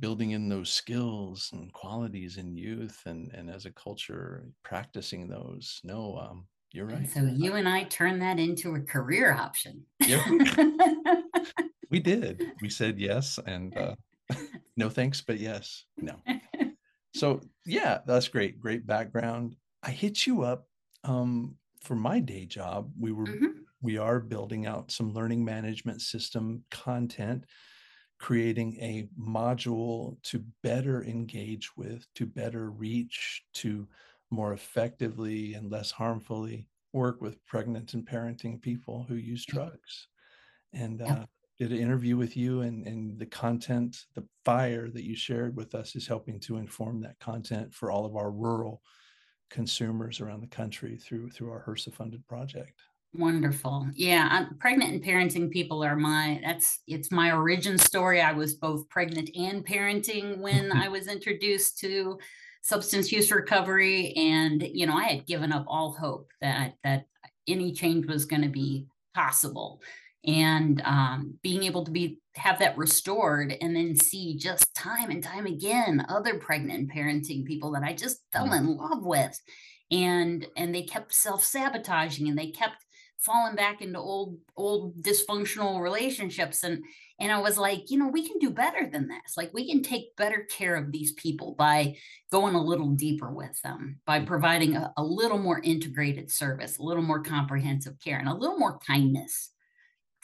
building 0.01 0.31
in 0.31 0.49
those 0.49 0.71
skills 0.71 1.51
and 1.53 1.73
qualities 1.73 2.39
in 2.39 2.57
youth 2.57 3.03
and 3.07 3.31
and 3.35 3.51
as 3.51 3.67
a 3.67 3.71
culture 3.73 4.47
practicing 4.63 5.29
those. 5.29 5.81
No 5.85 6.17
um 6.19 6.47
you're 6.73 6.89
And 6.89 7.01
right. 7.01 7.11
so 7.11 7.21
you 7.23 7.55
and 7.55 7.69
I 7.69 7.85
turned 7.85 8.21
that 8.23 8.39
into 8.41 8.75
a 8.75 8.81
career 8.81 9.33
option. 9.33 9.85
Yeah. 10.01 10.25
we 11.91 12.01
did. 12.01 12.43
We 12.61 12.69
said 12.71 12.99
yes 12.99 13.39
and 13.47 13.77
uh 13.77 13.95
no 14.77 14.89
thanks 14.89 15.21
but 15.21 15.39
yes 15.39 15.85
no. 15.99 16.17
So 17.15 17.41
yeah 17.65 18.01
that's 18.07 18.27
great 18.29 18.59
great 18.59 18.87
background. 18.87 19.55
I 19.83 19.91
hit 19.91 20.27
you 20.27 20.43
up 20.43 20.67
um 21.05 21.57
for 21.85 21.97
my 21.97 22.21
day 22.21 22.47
job 22.47 22.93
we 22.99 23.13
were 23.13 23.27
Mhm. 23.27 23.65
we 23.83 23.99
are 23.99 24.21
building 24.21 24.67
out 24.67 24.91
some 24.91 25.13
learning 25.13 25.45
management 25.45 26.01
system 26.01 26.65
content 26.71 27.47
creating 28.19 28.77
a 28.81 29.09
module 29.19 30.21
to 30.23 30.45
better 30.63 31.03
engage 31.05 31.77
with 31.77 32.07
to 32.15 32.27
better 32.27 32.71
reach 32.71 33.45
to 33.55 33.89
more 34.31 34.53
effectively 34.53 35.55
and 35.55 35.71
less 35.71 35.91
harmfully 35.91 36.69
work 36.93 37.21
with 37.21 37.45
pregnant 37.47 37.95
and 37.95 38.07
parenting 38.07 38.61
people 38.61 39.05
who 39.05 39.17
use 39.17 39.45
drugs. 39.45 40.09
And 40.73 41.01
Yep. 41.07 41.21
uh, 41.21 41.27
did 41.59 41.73
an 41.73 41.79
interview 41.79 42.17
with 42.17 42.37
you, 42.37 42.61
and 42.63 42.87
and 42.87 43.19
the 43.19 43.27
content, 43.27 44.07
the 44.15 44.29
fire 44.45 44.91
that 44.91 45.05
you 45.05 45.17
shared 45.17 45.57
with 45.57 45.75
us, 45.75 45.95
is 45.97 46.07
helping 46.07 46.41
to 46.41 46.57
inform 46.57 47.01
that 47.03 47.19
content 47.21 47.75
for 47.75 47.91
all 47.91 48.05
of 48.07 48.17
our 48.17 48.31
rural 48.33 48.83
consumers 49.55 50.21
around 50.21 50.41
the 50.41 50.49
country 50.49 50.97
through 50.97 51.31
through 51.31 51.53
our 51.53 51.63
HRSA 51.63 51.95
funded 51.95 52.27
project. 52.27 52.83
Wonderful. 53.15 53.87
Yeah, 53.95 54.27
I'm 54.29 54.59
pregnant 54.59 54.93
and 54.93 55.03
parenting 55.03 55.49
people 55.49 55.85
are 55.85 55.95
my 55.95 56.41
that's 56.45 56.81
it's 56.89 57.13
my 57.13 57.31
origin 57.31 57.79
story. 57.79 58.21
I 58.21 58.33
was 58.33 58.55
both 58.55 58.89
pregnant 58.89 59.31
and 59.37 59.65
parenting 59.65 60.39
when 60.39 60.73
I 60.85 60.89
was 60.89 61.07
introduced 61.07 61.79
to 61.79 62.19
substance 62.63 63.13
use 63.13 63.31
recovery 63.31 64.13
and 64.17 64.61
you 64.73 64.87
know, 64.87 64.97
I 64.97 65.05
had 65.05 65.27
given 65.27 65.53
up 65.53 65.65
all 65.69 65.93
hope 65.93 66.33
that 66.41 66.75
that 66.83 67.07
any 67.47 67.73
change 67.73 68.07
was 68.07 68.25
going 68.25 68.43
to 68.43 68.49
be 68.49 68.89
possible. 69.15 69.81
And 70.27 70.83
um, 70.85 71.39
being 71.43 71.63
able 71.63 71.85
to 71.85 71.93
be 71.93 72.19
have 72.37 72.59
that 72.59 72.77
restored 72.77 73.55
and 73.61 73.77
then 73.77 73.95
see 73.97 74.37
just 74.37 74.75
time 74.75 75.11
and 75.11 75.23
time 75.23 75.47
again 75.47 76.05
other 76.09 76.39
pregnant 76.39 76.91
parenting 76.93 77.45
people 77.45 77.71
that 77.73 77.83
I 77.85 77.93
just 77.95 78.23
fell 78.33 78.49
Mm. 78.49 78.59
in 78.59 78.77
love 78.77 79.05
with 79.05 79.41
and 79.91 80.47
and 80.57 80.75
they 80.75 80.83
kept 80.83 81.15
self-sabotaging 81.15 82.29
and 82.29 82.39
they 82.39 82.51
kept 82.51 82.77
falling 83.19 83.55
back 83.57 83.81
into 83.81 83.99
old 83.99 84.39
old 84.57 85.01
dysfunctional 85.03 85.81
relationships 85.81 86.63
and 86.65 86.83
and 87.21 87.31
I 87.31 87.39
was 87.39 87.57
like, 87.57 87.91
you 87.93 87.99
know, 87.99 88.09
we 88.09 88.27
can 88.27 88.41
do 88.41 88.51
better 88.51 88.91
than 88.91 89.07
this. 89.07 89.37
Like 89.37 89.53
we 89.55 89.71
can 89.71 89.85
take 89.85 90.17
better 90.17 90.49
care 90.51 90.75
of 90.75 90.91
these 90.91 91.13
people 91.13 91.55
by 91.57 91.97
going 92.33 92.57
a 92.57 92.63
little 92.63 92.91
deeper 92.91 93.31
with 93.31 93.61
them, 93.63 94.01
by 94.05 94.19
providing 94.21 94.75
a, 94.75 94.93
a 94.97 95.05
little 95.05 95.39
more 95.39 95.61
integrated 95.63 96.29
service, 96.33 96.79
a 96.79 96.83
little 96.83 97.05
more 97.05 97.23
comprehensive 97.23 98.01
care, 98.01 98.19
and 98.19 98.29
a 98.29 98.35
little 98.35 98.59
more 98.59 98.79
kindness. 98.81 99.51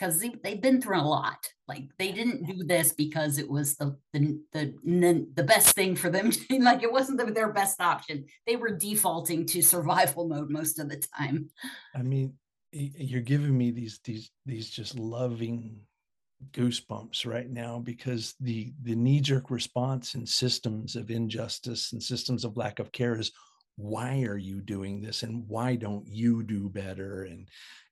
Because 0.01 0.19
they, 0.19 0.33
they've 0.43 0.61
been 0.61 0.81
through 0.81 1.01
a 1.01 1.03
lot. 1.03 1.47
Like 1.69 1.91
they 1.99 2.11
didn't 2.11 2.47
do 2.47 2.65
this 2.65 2.93
because 2.93 3.39
it 3.39 3.49
was 3.49 3.77
the 3.77 3.97
the 4.13 4.41
the, 4.53 5.27
the 5.35 5.45
best 5.45 5.75
thing 5.75 5.95
for 5.95 6.09
them. 6.09 6.33
like 6.51 6.83
it 6.83 6.93
wasn't 6.93 7.19
the, 7.19 7.31
their 7.33 7.53
best 7.53 7.81
option. 7.81 8.25
They 8.47 8.57
were 8.57 8.77
defaulting 8.77 9.47
to 9.47 9.63
survival 9.63 10.27
mode 10.27 10.51
most 10.51 10.79
of 10.79 10.89
the 10.89 11.03
time. 11.17 11.51
I 11.95 12.03
mean, 12.03 12.35
you're 12.73 13.21
giving 13.21 13.57
me 13.57 13.71
these 13.71 14.01
these 14.05 14.31
these 14.47 14.71
just 14.71 14.99
loving 14.99 15.81
goosebumps 16.53 17.27
right 17.27 17.51
now 17.51 17.79
because 17.79 18.35
the 18.41 18.73
the 18.83 18.95
knee 18.95 19.21
jerk 19.21 19.51
response 19.51 20.15
in 20.15 20.25
systems 20.25 20.97
of 20.97 21.11
injustice 21.11 21.93
and 21.93 22.03
systems 22.03 22.45
of 22.45 22.57
lack 22.57 22.79
of 22.79 22.91
care 22.93 23.19
is 23.19 23.33
why 23.77 24.23
are 24.23 24.39
you 24.39 24.61
doing 24.61 25.01
this 25.01 25.23
and 25.23 25.45
why 25.49 25.75
don't 25.75 26.07
you 26.07 26.43
do 26.43 26.69
better 26.69 27.25
and 27.25 27.49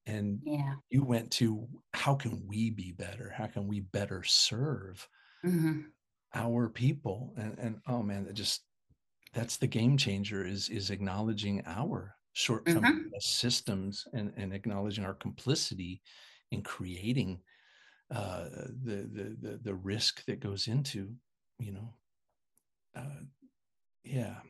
and 0.09 0.43
Yeah. 0.43 0.77
you 0.91 1.05
went 1.05 1.33
to 1.33 1.69
how 1.95 2.17
can 2.17 2.47
we 2.49 2.71
be 2.71 2.93
better? 2.93 3.31
How 3.31 3.49
can 3.49 3.69
we 3.69 3.81
better 3.81 4.25
serve 4.25 5.09
hmm 5.43 5.93
our 6.35 6.69
people? 6.69 7.35
And 7.37 7.59
and 7.59 7.81
oh 7.87 8.03
man 8.03 8.25
that 8.25 8.35
just 8.35 8.65
that's 9.35 9.59
the 9.59 9.67
game 9.69 9.99
changer 9.99 10.47
is 10.47 10.71
is 10.71 10.91
acknowledging 10.91 11.63
our 11.67 12.17
shortcomings 12.35 12.93
as 13.17 13.27
systems 13.27 14.07
and 14.15 14.35
and 14.37 14.55
acknowledging 14.55 15.05
our 15.05 15.15
complicity 15.15 16.03
in 16.53 16.63
creating 16.63 17.43
uh 18.13 18.45
the 18.85 19.09
the 19.13 19.37
the, 19.41 19.59
the 19.63 19.75
risk 19.75 20.25
that 20.27 20.41
goes 20.41 20.69
into 20.69 21.17
you 21.61 21.73
know 21.73 21.95
uh 22.95 23.21
yeah 24.05 24.41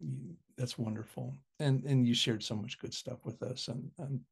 you- 0.00 0.36
that's 0.56 0.78
wonderful. 0.78 1.36
And 1.60 1.84
and 1.84 2.06
you 2.06 2.14
shared 2.14 2.42
so 2.44 2.56
much 2.56 2.78
good 2.78 2.94
stuff 2.94 3.24
with 3.26 3.42
us 3.42 3.68
and 3.68 3.92
i'm 3.98 4.26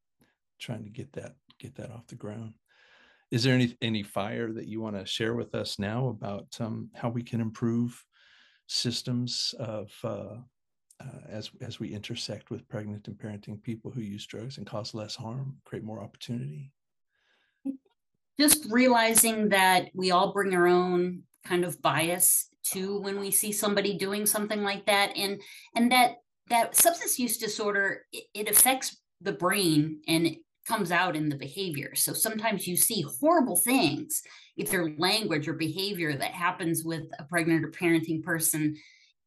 trying 0.59 0.83
to 0.83 0.89
get 0.89 1.11
that 1.13 1.35
get 1.59 1.75
that 1.75 1.91
off 1.91 2.07
the 2.07 2.15
ground 2.15 2.53
is 3.31 3.43
there 3.43 3.53
any 3.53 3.77
any 3.81 4.03
fire 4.03 4.51
that 4.51 4.67
you 4.67 4.81
want 4.81 4.95
to 4.95 5.05
share 5.05 5.35
with 5.35 5.53
us 5.53 5.77
now 5.77 6.07
about 6.07 6.47
um, 6.59 6.89
how 6.95 7.09
we 7.09 7.23
can 7.23 7.41
improve 7.41 8.03
systems 8.67 9.53
of 9.59 9.91
uh, 10.03 10.37
uh, 11.01 11.19
as 11.29 11.51
as 11.61 11.79
we 11.79 11.89
intersect 11.89 12.49
with 12.49 12.67
pregnant 12.67 13.07
and 13.07 13.17
parenting 13.17 13.61
people 13.61 13.91
who 13.91 14.01
use 14.01 14.25
drugs 14.25 14.57
and 14.57 14.65
cause 14.65 14.93
less 14.93 15.15
harm, 15.15 15.57
create 15.63 15.83
more 15.83 16.01
opportunity? 16.01 16.71
Just 18.39 18.67
realizing 18.69 19.49
that 19.49 19.89
we 19.93 20.11
all 20.11 20.33
bring 20.33 20.55
our 20.55 20.67
own 20.67 21.23
kind 21.45 21.63
of 21.63 21.81
bias 21.81 22.49
to 22.63 22.99
when 22.99 23.19
we 23.19 23.31
see 23.31 23.51
somebody 23.51 23.97
doing 23.97 24.25
something 24.25 24.63
like 24.63 24.85
that, 24.87 25.15
and 25.15 25.39
and 25.75 25.91
that 25.91 26.15
that 26.49 26.75
substance 26.75 27.19
use 27.19 27.37
disorder 27.37 28.05
it, 28.11 28.23
it 28.33 28.49
affects 28.49 28.97
the 29.21 29.33
brain 29.33 30.01
and 30.07 30.35
comes 30.69 30.91
out 30.91 31.15
in 31.15 31.27
the 31.27 31.35
behavior. 31.35 31.95
So 31.95 32.13
sometimes 32.13 32.67
you 32.67 32.77
see 32.77 33.03
horrible 33.19 33.57
things, 33.57 34.21
either 34.55 34.93
language 34.97 35.47
or 35.47 35.53
behavior 35.53 36.15
that 36.15 36.31
happens 36.31 36.83
with 36.85 37.03
a 37.17 37.23
pregnant 37.23 37.65
or 37.65 37.71
parenting 37.71 38.23
person 38.23 38.77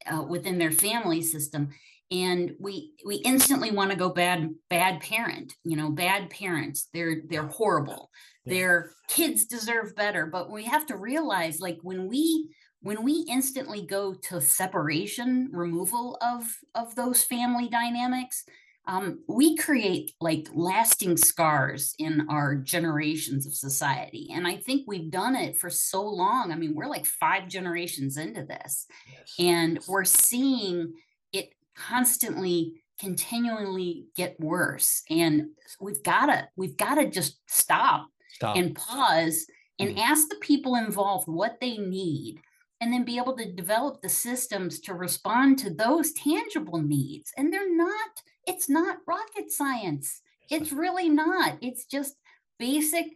uh, 0.06 0.22
within 0.22 0.56
their 0.58 0.70
family 0.70 1.20
system. 1.20 1.70
And 2.10 2.52
we 2.60 2.92
we 3.04 3.16
instantly 3.16 3.70
want 3.70 3.90
to 3.90 3.96
go 3.96 4.10
bad 4.10 4.50
bad 4.68 5.00
parent 5.00 5.54
you 5.64 5.76
know 5.78 5.90
bad 5.90 6.28
parents 6.28 6.88
they're 6.92 7.22
they're 7.28 7.46
horrible. 7.46 8.10
Yeah. 8.44 8.54
their 8.54 8.92
kids 9.08 9.46
deserve 9.46 9.96
better. 9.96 10.26
But 10.26 10.50
we 10.50 10.64
have 10.64 10.86
to 10.86 10.96
realize 10.96 11.60
like 11.60 11.78
when 11.82 12.08
we 12.08 12.50
when 12.82 13.02
we 13.02 13.24
instantly 13.28 13.86
go 13.86 14.14
to 14.28 14.40
separation 14.40 15.48
removal 15.52 16.18
of 16.20 16.54
of 16.74 16.94
those 16.94 17.24
family 17.24 17.68
dynamics 17.68 18.44
um, 18.86 19.20
we 19.28 19.56
create 19.56 20.12
like 20.20 20.48
lasting 20.54 21.16
scars 21.16 21.94
in 21.98 22.26
our 22.28 22.56
generations 22.56 23.46
of 23.46 23.54
society 23.54 24.28
and 24.32 24.46
i 24.46 24.56
think 24.56 24.82
we've 24.86 25.10
done 25.10 25.36
it 25.36 25.56
for 25.56 25.70
so 25.70 26.02
long 26.02 26.50
i 26.52 26.56
mean 26.56 26.74
we're 26.74 26.88
like 26.88 27.06
five 27.06 27.48
generations 27.48 28.16
into 28.16 28.44
this 28.44 28.86
Yes. 29.12 29.34
and 29.38 29.78
we're 29.88 30.04
seeing 30.04 30.94
it 31.32 31.50
constantly 31.76 32.82
continually 32.98 34.06
get 34.16 34.38
worse 34.40 35.02
and 35.10 35.46
we've 35.80 36.02
got 36.02 36.26
to 36.26 36.48
we've 36.56 36.76
got 36.76 36.96
to 36.96 37.08
just 37.08 37.38
stop 37.46 38.08
Stop. 38.34 38.56
and 38.56 38.74
pause 38.74 39.46
and 39.78 39.96
Mm. 39.96 39.98
ask 39.98 40.28
the 40.28 40.36
people 40.36 40.76
involved 40.76 41.26
what 41.28 41.58
they 41.60 41.76
need 41.78 42.40
and 42.80 42.92
then 42.92 43.04
be 43.04 43.16
able 43.16 43.36
to 43.36 43.52
develop 43.52 44.00
the 44.02 44.08
systems 44.08 44.80
to 44.80 44.94
respond 44.94 45.58
to 45.60 45.70
those 45.70 46.12
tangible 46.12 46.80
needs 46.82 47.32
and 47.36 47.52
they're 47.52 47.74
not 47.76 48.10
it's 48.46 48.68
not 48.68 48.98
rocket 49.06 49.50
science. 49.50 50.20
It's 50.50 50.72
really 50.72 51.08
not. 51.08 51.58
It's 51.62 51.84
just 51.86 52.14
basic 52.58 53.06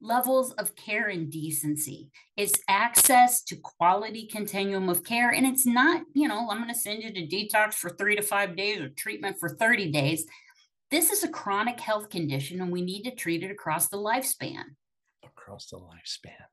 levels 0.00 0.52
of 0.52 0.76
care 0.76 1.08
and 1.08 1.30
decency. 1.30 2.10
It's 2.36 2.60
access 2.68 3.42
to 3.44 3.56
quality 3.56 4.26
continuum 4.26 4.88
of 4.88 5.02
care 5.02 5.30
and 5.30 5.44
it's 5.44 5.66
not 5.66 6.02
you 6.14 6.28
know 6.28 6.48
i'm 6.50 6.58
going 6.58 6.72
to 6.72 6.78
send 6.78 7.02
you 7.02 7.12
to 7.12 7.26
detox 7.26 7.74
for 7.74 7.90
3 7.90 8.14
to 8.14 8.22
5 8.22 8.56
days 8.56 8.80
or 8.80 8.90
treatment 8.90 9.38
for 9.40 9.48
30 9.48 9.90
days. 9.90 10.24
This 10.90 11.10
is 11.10 11.24
a 11.24 11.28
chronic 11.28 11.80
health 11.80 12.10
condition 12.10 12.60
and 12.60 12.70
we 12.70 12.80
need 12.80 13.02
to 13.02 13.14
treat 13.14 13.42
it 13.42 13.50
across 13.50 13.88
the 13.88 13.96
lifespan. 13.96 14.62
Across 15.24 15.70
the 15.70 15.78
lifespan. 15.78 16.46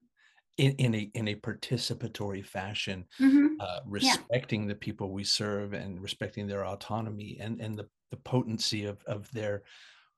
In, 0.57 0.71
in 0.77 0.95
a 0.95 1.12
in 1.13 1.27
a 1.27 1.35
participatory 1.35 2.43
fashion 2.43 3.05
Mhm. 3.19 3.57
uh, 3.59 3.81
respecting 3.85 4.65
the 4.67 4.75
people 4.75 5.12
we 5.12 5.24
serve 5.24 5.74
and 5.74 6.01
respecting 6.01 6.47
their 6.47 6.65
autonomy 6.65 7.38
and 7.39 7.59
and 7.62 7.77
the, 7.77 7.88
the 8.12 8.17
potency 8.17 8.85
of 8.85 9.03
of 9.05 9.31
their 9.31 9.63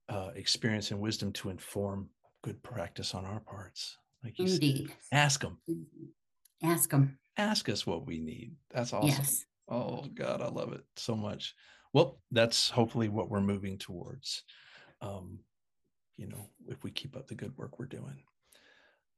uh, 0.10 0.30
experience 0.36 0.92
and 0.92 1.00
wisdom 1.00 1.32
to 1.34 1.50
inform 1.50 2.10
good 2.44 2.62
practice 2.64 3.14
on 3.14 3.26
our 3.26 3.40
parts. 3.42 3.98
Like 4.24 4.40
you 4.40 4.48
said. 4.48 4.88
ask 5.12 5.42
them 5.42 5.58
ask 6.64 6.90
them 6.90 7.18
ask 7.38 7.70
us 7.70 7.86
what 7.86 8.06
we 8.06 8.20
need. 8.20 8.56
That's 8.72 8.94
awesome. 8.94 9.10
Yes. 9.10 9.46
Oh 9.70 10.06
god 10.14 10.42
i 10.42 10.48
love 10.48 10.74
it 10.74 10.84
so 10.96 11.16
much. 11.16 11.56
Well 11.94 12.20
that's 12.32 12.70
hopefully 12.70 13.10
what 13.10 13.30
we're 13.30 13.42
moving 13.42 13.78
towards 13.78 14.44
um 15.02 15.40
you 16.18 16.28
know 16.28 16.50
if 16.68 16.84
we 16.84 16.92
keep 16.92 17.16
up 17.16 17.28
the 17.28 17.36
good 17.36 17.56
work 17.58 17.80
we're 17.80 17.86
doing. 17.86 18.24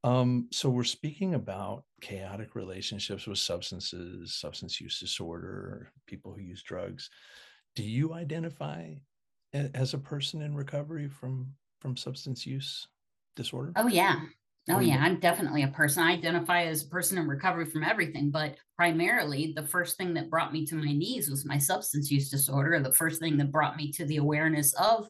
Um 0.03 0.47
so 0.51 0.69
we're 0.69 0.83
speaking 0.83 1.33
about 1.33 1.83
chaotic 2.01 2.55
relationships 2.55 3.27
with 3.27 3.37
substances 3.37 4.35
substance 4.35 4.79
use 4.81 4.99
disorder 4.99 5.91
people 6.07 6.33
who 6.33 6.41
use 6.41 6.63
drugs 6.63 7.09
do 7.75 7.83
you 7.83 8.13
identify 8.13 8.93
as 9.53 9.93
a 9.93 9.97
person 9.97 10.41
in 10.41 10.55
recovery 10.55 11.07
from 11.07 11.53
from 11.79 11.95
substance 11.95 12.45
use 12.45 12.87
disorder? 13.35 13.71
Oh 13.75 13.87
yeah. 13.87 14.21
Oh, 14.71 14.79
yeah 14.79 14.99
i'm 15.01 15.19
definitely 15.19 15.63
a 15.63 15.69
person. 15.69 16.03
I 16.03 16.11
identify 16.11 16.65
as 16.65 16.83
a 16.83 16.89
person 16.89 17.17
in 17.17 17.27
recovery 17.27 17.65
from 17.65 17.83
everything 17.83 18.29
but 18.29 18.55
primarily 18.75 19.51
the 19.55 19.65
first 19.65 19.97
thing 19.97 20.13
that 20.13 20.29
brought 20.29 20.53
me 20.53 20.63
to 20.67 20.75
my 20.75 20.91
knees 20.91 21.27
was 21.27 21.43
my 21.43 21.57
substance 21.57 22.11
use 22.11 22.29
disorder 22.29 22.79
the 22.79 22.93
first 22.93 23.19
thing 23.19 23.35
that 23.37 23.51
brought 23.51 23.77
me 23.77 23.91
to 23.93 24.05
the 24.05 24.17
awareness 24.17 24.73
of 24.73 25.09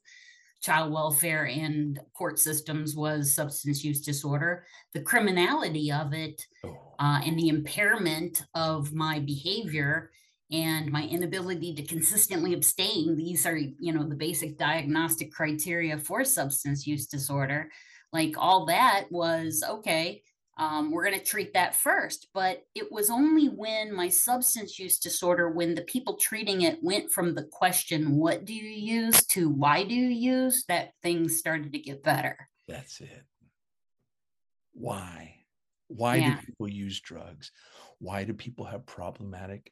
child 0.62 0.92
welfare 0.92 1.46
and 1.46 2.00
court 2.14 2.38
systems 2.38 2.96
was 2.96 3.34
substance 3.34 3.84
use 3.84 4.02
disorder. 4.02 4.66
The 4.94 5.02
criminality 5.02 5.92
of 5.92 6.14
it 6.14 6.46
oh. 6.66 6.78
uh, 7.00 7.22
and 7.26 7.38
the 7.38 7.50
impairment 7.50 8.44
of 8.56 8.94
my 8.94 9.20
behavior 9.20 10.12
and 10.52 10.92
my 10.92 11.04
inability 11.04 11.74
to 11.76 11.84
consistently 11.84 12.54
abstain. 12.54 13.16
These 13.16 13.46
are, 13.46 13.58
you 13.58 13.94
know, 13.94 14.08
the 14.08 14.16
basic 14.16 14.58
diagnostic 14.58 15.32
criteria 15.32 15.98
for 15.98 16.24
substance 16.26 16.88
use 16.88 17.08
disorder. 17.08 17.70
Like 18.12 18.34
all 18.38 18.66
that 18.66 19.06
was 19.12 19.64
okay. 19.68 20.24
Um, 20.58 20.92
we're 20.92 21.06
going 21.06 21.18
to 21.18 21.24
treat 21.24 21.54
that 21.54 21.76
first. 21.76 22.28
But 22.34 22.64
it 22.76 22.92
was 22.92 23.10
only 23.10 23.48
when 23.48 23.94
my 23.96 24.10
substance 24.10 24.78
use 24.78 25.00
disorder, 25.00 25.52
when 25.52 25.76
the 25.76 25.84
people 25.84 26.16
treating 26.16 26.64
it 26.64 26.80
went 26.82 27.12
from 27.12 27.34
the 27.36 27.44
question, 27.44 28.18
what 28.18 28.44
do 28.44 28.54
you 28.54 28.70
use 28.70 29.26
to 29.28 29.50
why 29.50 29.84
do 29.84 29.94
you 29.94 30.08
use, 30.08 30.66
that 30.68 30.94
things 31.02 31.38
started 31.38 31.72
to 31.74 31.80
get 31.80 32.04
better. 32.04 32.50
That's 32.68 33.00
it. 33.00 33.24
Why? 34.74 35.46
Why 35.88 36.18
Yeah. 36.18 36.36
do 36.36 36.46
people 36.46 36.68
use 36.68 37.00
drugs? 37.00 37.52
Why 38.00 38.24
do 38.24 38.34
people 38.34 38.66
have 38.66 38.86
problematic 38.86 39.72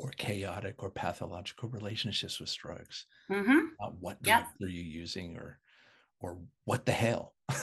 or 0.00 0.10
chaotic 0.12 0.82
or 0.82 0.90
pathological 0.90 1.68
relationships 1.68 2.40
with 2.40 2.54
drugs? 2.56 3.06
hmm 3.28 3.74
Uh, 3.80 3.90
what 3.90 4.18
Yep. 4.24 4.48
are 4.62 4.68
you 4.68 4.82
using 4.82 5.38
or 5.38 5.60
or 6.20 6.40
what 6.64 6.86
the 6.86 6.92
hell? 6.92 7.36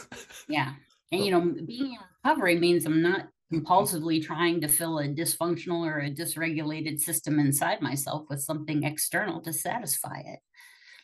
Yeah. 0.48 0.76
And, 1.12 1.24
you 1.24 1.32
know, 1.32 1.42
being 1.66 1.94
in 1.94 2.00
recovery 2.24 2.58
means 2.60 2.86
I'm 2.86 3.02
not 3.02 3.30
compulsively 3.54 4.22
trying 4.24 4.62
to 4.62 4.68
fill 4.68 5.00
a 5.00 5.08
dysfunctional 5.08 5.86
or 5.86 6.00
a 6.00 6.12
dysregulated 6.12 7.00
system 7.00 7.40
inside 7.40 7.82
myself 7.82 8.26
with 8.30 8.42
something 8.42 8.84
external 8.84 9.42
to 9.42 9.54
satisfy 9.54 10.20
it. 10.26 10.40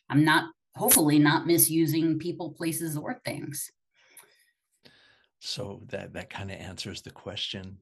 I'm 0.10 0.26
not, 0.26 0.52
hopefully, 0.76 1.20
not 1.20 1.48
misusing 1.48 2.20
people, 2.20 2.54
places, 2.54 2.98
or 2.98 3.22
things. 3.26 3.72
so 5.40 5.84
that 5.90 6.14
that 6.14 6.30
kind 6.30 6.52
of 6.52 6.58
answers 6.60 7.02
the 7.02 7.12
question 7.12 7.80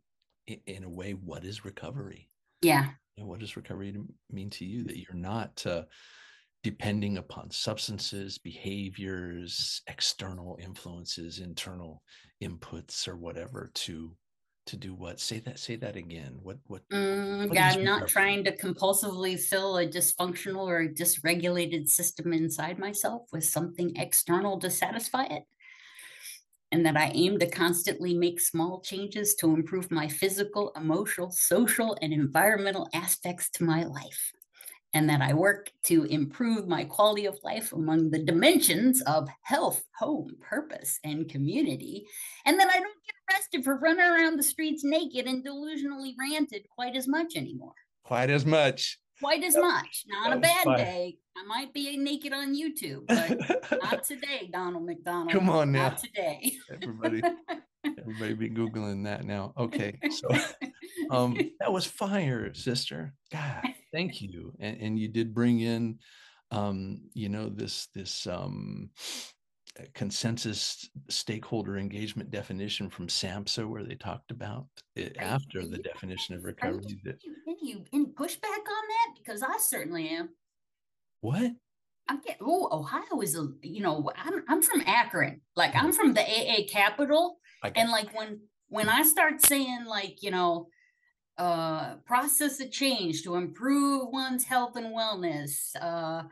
in, 0.48 0.62
in 0.66 0.84
a 0.84 0.90
way, 0.90 1.14
what 1.14 1.44
is 1.46 1.64
recovery? 1.66 2.30
Yeah. 2.62 2.94
And 3.18 3.28
what 3.28 3.40
does 3.40 3.58
recovery 3.58 3.96
mean 4.32 4.50
to 4.52 4.66
you? 4.66 4.84
That 4.84 4.98
you're 4.98 5.14
not 5.14 5.64
uh, 5.66 5.84
depending 6.64 7.18
upon 7.18 7.52
substances, 7.52 8.38
behaviors, 8.38 9.82
external 9.88 10.58
influences, 10.62 11.40
internal 11.40 12.02
inputs, 12.44 13.08
or 13.08 13.18
whatever 13.18 13.72
to 13.74 14.16
to 14.68 14.78
do 14.78 14.94
what? 14.94 15.20
Say 15.20 15.40
that. 15.40 15.60
Say 15.60 15.76
that 15.78 15.96
again. 15.96 16.38
What 16.42 16.58
what? 16.68 16.84
Mm, 16.94 17.50
What 17.50 17.56
yeah, 17.56 17.70
I'm 17.74 17.84
not 17.84 18.04
recovery? 18.04 18.10
trying 18.10 18.44
to 18.46 18.56
compulsively 18.58 19.40
fill 19.40 19.78
a 19.78 19.88
dysfunctional 19.88 20.66
or 20.68 20.82
a 20.82 20.90
dysregulated 20.90 21.90
system 21.90 22.32
inside 22.34 22.78
myself 22.80 23.24
with 23.32 23.44
something 23.44 23.96
external 23.98 24.60
to 24.60 24.70
satisfy 24.70 25.24
it. 25.26 25.44
And 26.72 26.86
that 26.86 26.96
I 26.96 27.12
aim 27.14 27.38
to 27.40 27.50
constantly 27.50 28.14
make 28.14 28.40
small 28.40 28.80
changes 28.82 29.36
to 29.36 29.54
improve 29.54 29.92
my 29.92 30.08
physical, 30.08 30.72
emotional, 30.76 31.30
social, 31.32 31.98
and 32.02 32.14
environmental 32.14 32.88
aspects 32.94 33.50
to 33.52 33.64
my 33.64 33.84
life. 33.84 34.32
And 34.94 35.10
that 35.10 35.22
I 35.22 35.34
work 35.34 35.72
to 35.86 36.04
improve 36.06 36.68
my 36.68 36.84
quality 36.84 37.26
of 37.26 37.40
life 37.44 37.72
among 37.72 38.12
the 38.12 38.24
dimensions 38.24 39.02
of 39.02 39.30
health, 39.42 39.82
home, 39.98 40.36
purpose, 40.42 41.00
and 41.04 41.30
community. 41.30 42.08
And 42.46 42.60
that 42.60 42.70
I 42.70 42.80
don't 42.80 42.84
get 43.06 43.36
arrested 43.36 43.64
for 43.64 43.78
running 43.78 44.06
around 44.06 44.38
the 44.38 44.44
streets 44.44 44.84
naked 44.84 45.28
and 45.28 45.46
delusionally 45.46 46.14
ranted 46.20 46.66
quite 46.70 46.96
as 46.96 47.08
much 47.08 47.36
anymore. 47.36 47.74
Quite 48.04 48.30
as 48.30 48.46
much. 48.46 48.98
Quite 49.22 49.44
as 49.44 49.56
much. 49.56 50.06
Not 50.08 50.34
a 50.34 50.40
bad 50.40 50.66
day. 50.78 51.18
I 51.38 51.46
might 51.46 51.74
be 51.74 51.96
naked 51.96 52.34
on 52.34 52.56
YouTube, 52.56 53.06
but 53.08 53.82
not 53.84 54.04
today, 54.04 54.50
Donald 54.52 54.86
McDonald. 54.86 55.32
Come 55.32 55.50
on 55.50 55.72
now. 55.72 55.90
Not 55.90 56.00
today. 56.00 56.54
Everybody, 56.72 57.22
everybody 57.86 58.34
be 58.34 58.50
googling 58.50 59.04
that 59.06 59.24
now. 59.24 59.54
Okay, 59.58 59.98
so 60.10 60.28
um, 61.12 61.38
that 61.60 61.72
was 61.72 61.86
fire, 61.86 62.52
sister. 62.54 63.14
God, 63.32 63.62
thank 63.94 64.22
you. 64.22 64.54
And 64.60 64.78
and 64.82 65.00
you 65.00 65.08
did 65.08 65.34
bring 65.36 65.60
in, 65.60 66.00
um, 66.50 67.02
you 67.14 67.30
know, 67.30 67.48
this 67.48 67.88
this 67.94 68.26
um, 68.26 68.90
consensus 69.94 70.90
stakeholder 71.10 71.78
engagement 71.78 72.32
definition 72.32 72.90
from 72.90 73.08
SAMHSA, 73.08 73.70
where 73.70 73.84
they 73.84 73.96
talked 73.96 74.32
about 74.32 74.66
it 74.96 75.16
after 75.20 75.66
the 75.66 75.78
definition 75.78 76.36
of 76.36 76.44
recovery. 76.44 77.00
That 77.06 77.20
Any, 77.62 77.84
any 77.94 78.06
pushback 78.06 78.44
on 78.44 78.86
that? 78.88 79.14
Because 79.18 79.44
I 79.44 79.58
certainly 79.60 80.10
am. 80.10 80.30
what? 81.22 81.52
I'm 82.08 82.20
getting, 82.22 82.42
oh, 82.42 82.68
Ohio 82.72 83.22
is 83.22 83.38
a, 83.38 83.48
you 83.62 83.82
know, 83.82 84.12
I'm, 84.18 84.44
I'm 84.48 84.62
from 84.62 84.84
Akron. 84.86 85.42
Like. 85.56 85.76
I'm 85.76 85.94
from 85.94 86.14
the 86.14 86.22
AA 86.22 86.68
capital. 86.70 87.38
And 87.76 87.90
like 87.90 88.14
when, 88.18 88.42
when 88.70 88.90
I 88.90 89.04
start 89.04 89.46
saying 89.46 89.86
like, 89.86 90.24
you 90.24 90.32
know, 90.32 90.68
uh, 91.38 91.96
process 92.06 92.60
a 92.60 92.68
change 92.68 93.24
to 93.24 93.36
improve 93.36 94.10
one's 94.12 94.44
health 94.44 94.76
and 94.76 94.88
wellness, 94.88 95.76
uh, 95.80 96.24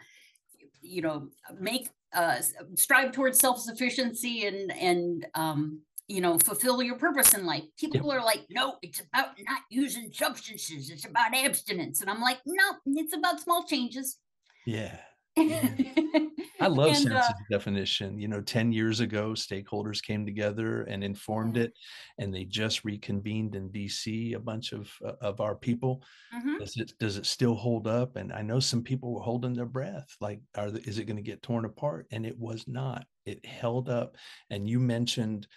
you 0.81 1.01
know, 1.01 1.29
make, 1.59 1.89
uh, 2.13 2.41
strive 2.75 3.11
towards 3.11 3.39
self-sufficiency 3.39 4.45
and, 4.45 4.71
and, 4.71 5.27
um, 5.35 5.81
you 6.09 6.21
know, 6.21 6.37
fulfill 6.39 6.81
your 6.83 6.97
purpose 6.97 7.33
in 7.35 7.45
life. 7.45 7.63
People 7.77 8.11
are 8.11 8.23
like, 8.23 8.45
no, 8.49 8.77
it's 8.81 8.99
about 9.01 9.29
not 9.47 9.61
using 9.69 10.11
substances. 10.11 10.89
It's 10.89 11.05
about 11.05 11.33
abstinence. 11.35 12.01
And 12.01 12.09
I'm 12.09 12.21
like, 12.21 12.39
no, 12.45 12.73
it's 12.87 13.15
about 13.15 13.39
small 13.39 13.65
changes. 13.65 14.17
yeah. 14.65 14.97
I 16.61 16.67
love 16.67 16.95
And, 16.95 17.13
uh, 17.13 17.23
definition. 17.49 18.19
You 18.19 18.27
know, 18.27 18.41
10 18.41 18.73
years 18.73 18.99
ago, 18.99 19.31
stakeholders 19.31 20.03
came 20.03 20.25
together 20.25 20.81
and 20.83 21.03
informed 21.03 21.55
Yeah. 21.55 21.63
it, 21.63 21.73
and 22.17 22.33
they 22.33 22.43
just 22.45 22.83
reconvened 22.83 23.55
in 23.55 23.69
DC, 23.69 24.33
a 24.33 24.39
bunch 24.39 24.73
of 24.73 24.91
uh, 25.05 25.13
of 25.21 25.39
our 25.39 25.55
people. 25.55 26.03
Mhm. 26.33 26.59
Does 26.59 26.75
it 26.77 26.91
does 26.99 27.15
it 27.17 27.25
still 27.25 27.55
hold 27.55 27.87
up? 27.87 28.17
And 28.17 28.33
I 28.33 28.41
know 28.41 28.59
some 28.59 28.83
people 28.83 29.13
were 29.13 29.21
holding 29.21 29.53
their 29.53 29.65
breath, 29.65 30.09
like, 30.19 30.41
are 30.55 30.71
the, 30.71 30.81
is 30.89 30.97
it 30.99 31.05
going 31.05 31.17
to 31.17 31.23
get 31.31 31.41
torn 31.41 31.63
apart? 31.65 32.07
And 32.11 32.25
it 32.25 32.37
was 32.37 32.67
not. 32.67 33.05
It 33.25 33.45
held 33.45 33.87
up. 33.87 34.17
And 34.49 34.67
you 34.67 34.79
mentioned 34.79 35.47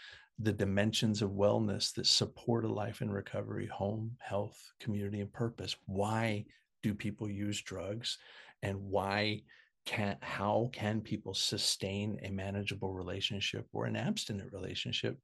the 0.43 0.53
dimensions 0.53 1.23
of 1.23 1.31
wellness 1.31 1.95
that 1.95 2.07
support 2.07 2.65
a 2.65 2.73
life 2.73 3.03
in 3.03 3.11
recovery: 3.11 3.67
home, 3.67 4.17
health, 4.21 4.59
community, 4.81 5.21
and 5.21 5.33
purpose. 5.33 5.77
Why 5.87 6.45
do 6.83 6.95
people 6.95 7.31
use 7.31 7.61
drugs, 7.63 8.19
and 8.63 8.77
why? 8.81 9.43
can 9.85 10.17
how 10.21 10.71
can 10.73 11.01
people 11.01 11.35
sustain 11.35 12.19
a 12.23 12.31
manageable 12.31 12.93
relationship 12.93 13.67
or 13.73 13.87
an 13.87 13.97
abstinent 13.97 14.53
relationship 14.53 15.19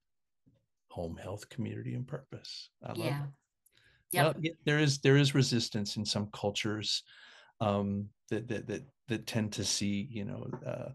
home 0.91 1.17
health 1.17 1.49
community 1.49 1.95
and 1.95 2.07
purpose 2.07 2.71
i 2.85 2.89
love 2.89 2.99
Yeah. 4.11 4.31
it 4.31 4.37
yeah, 4.41 4.51
there 4.65 4.81
is 4.81 4.99
there 4.99 5.17
is 5.17 5.35
resistance 5.35 5.97
in 5.97 6.05
some 6.05 6.29
cultures 6.33 7.05
um 7.61 8.09
that 8.31 8.49
that 8.49 8.67
that, 8.67 8.83
that 9.07 9.27
tend 9.27 9.53
to 9.53 9.65
see 9.65 10.09
you 10.11 10.25
know 10.25 10.49
uh 10.67 10.91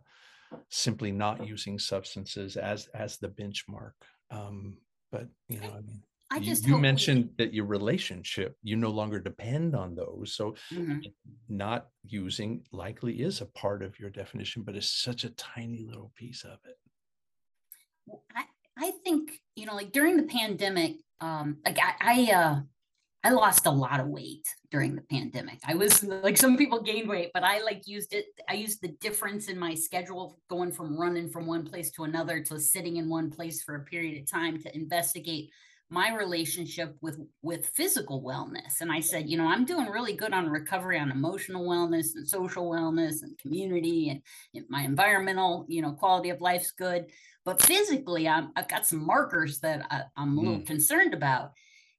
simply 0.70 1.12
not 1.12 1.48
using 1.48 1.80
substances 1.80 2.58
as 2.58 2.88
as 2.88 3.18
the 3.18 3.30
benchmark 3.30 3.94
um 4.34 4.78
but 5.12 5.28
you 5.50 5.60
know 5.60 5.72
i 5.78 5.82
mean 5.82 6.02
I 6.32 6.40
you, 6.40 6.46
just 6.46 6.66
you 6.66 6.76
we- 6.76 6.82
mentioned 6.82 7.30
that 7.38 7.54
your 7.54 7.66
relationship 7.66 8.58
you 8.64 8.76
no 8.76 8.90
longer 8.90 9.20
depend 9.20 9.76
on 9.76 9.96
those 9.96 10.36
so 10.36 10.56
Mhm. 10.72 11.14
not 11.50 11.90
using 12.04 12.66
likely 12.72 13.22
is 13.22 13.42
a 13.42 13.46
part 13.48 13.84
of 13.84 14.00
your 14.00 14.10
definition, 14.10 14.64
but 14.64 14.76
it's 14.76 14.92
such 14.92 15.24
a 15.24 15.30
tiny 15.32 15.84
little 15.84 16.12
piece 16.16 16.44
of 16.44 16.60
it. 16.66 16.78
Well, 18.06 18.24
I, 18.36 18.46
I 18.78 18.92
think, 19.04 19.42
you 19.56 19.66
know, 19.66 19.76
like 19.76 19.92
during 19.92 20.18
the 20.18 20.24
pandemic, 20.24 20.98
um, 21.20 21.58
like 21.66 21.78
I, 21.80 21.94
I, 22.00 22.32
uh, 22.34 22.62
I 23.26 23.30
lost 23.30 23.66
a 23.66 23.72
lot 23.72 24.02
of 24.02 24.08
weight 24.08 24.46
during 24.70 24.96
the 24.96 25.02
pandemic. 25.02 25.60
I 25.66 25.76
was 25.76 26.04
like 26.04 26.38
some 26.38 26.58
people 26.58 26.82
gained 26.82 27.08
weight, 27.08 27.32
but 27.34 27.44
I 27.44 27.62
like 27.62 27.88
used 27.88 28.14
it. 28.14 28.26
I 28.50 28.56
used 28.56 28.82
the 28.82 28.90
difference 29.00 29.48
in 29.48 29.58
my 29.58 29.76
schedule 29.76 30.40
going 30.50 30.74
from 30.74 31.00
running 31.00 31.30
from 31.30 31.48
one 31.48 31.64
place 31.64 31.90
to 31.92 32.04
another 32.04 32.44
to 32.44 32.60
sitting 32.60 32.98
in 32.98 33.08
one 33.08 33.32
place 33.32 33.64
for 33.64 33.76
a 33.76 33.86
period 33.86 34.22
of 34.22 34.30
time 34.30 34.62
to 34.62 34.76
investigate 34.76 35.52
my 35.90 36.14
relationship 36.16 36.98
with 37.02 37.20
with 37.44 37.68
physical 37.68 38.24
wellness 38.24 38.82
and 38.82 38.92
i 38.92 39.00
said 39.00 39.30
you 39.30 39.38
know 39.38 39.46
i'm 39.46 39.64
doing 39.64 39.86
really 39.88 40.14
good 40.14 40.34
on 40.34 40.50
recovery 40.50 40.98
on 40.98 41.12
emotional 41.12 41.68
wellness 41.68 42.16
and 42.16 42.28
social 42.28 42.68
wellness 42.72 43.22
and 43.22 43.38
community 43.38 44.10
and, 44.10 44.22
and 44.56 44.66
my 44.70 44.82
environmental 44.82 45.66
you 45.68 45.84
know 45.84 45.92
quality 45.92 46.32
of 46.32 46.42
life's 46.42 46.72
good 46.72 47.06
but 47.46 47.62
physically 47.62 48.28
I'm, 48.28 48.52
i've 48.56 48.68
got 48.68 48.88
some 48.88 49.06
markers 49.06 49.60
that 49.60 49.86
I, 49.92 50.02
i'm 50.18 50.36
a 50.36 50.42
little 50.42 50.60
mm. 50.62 50.66
concerned 50.66 51.14
about 51.14 51.52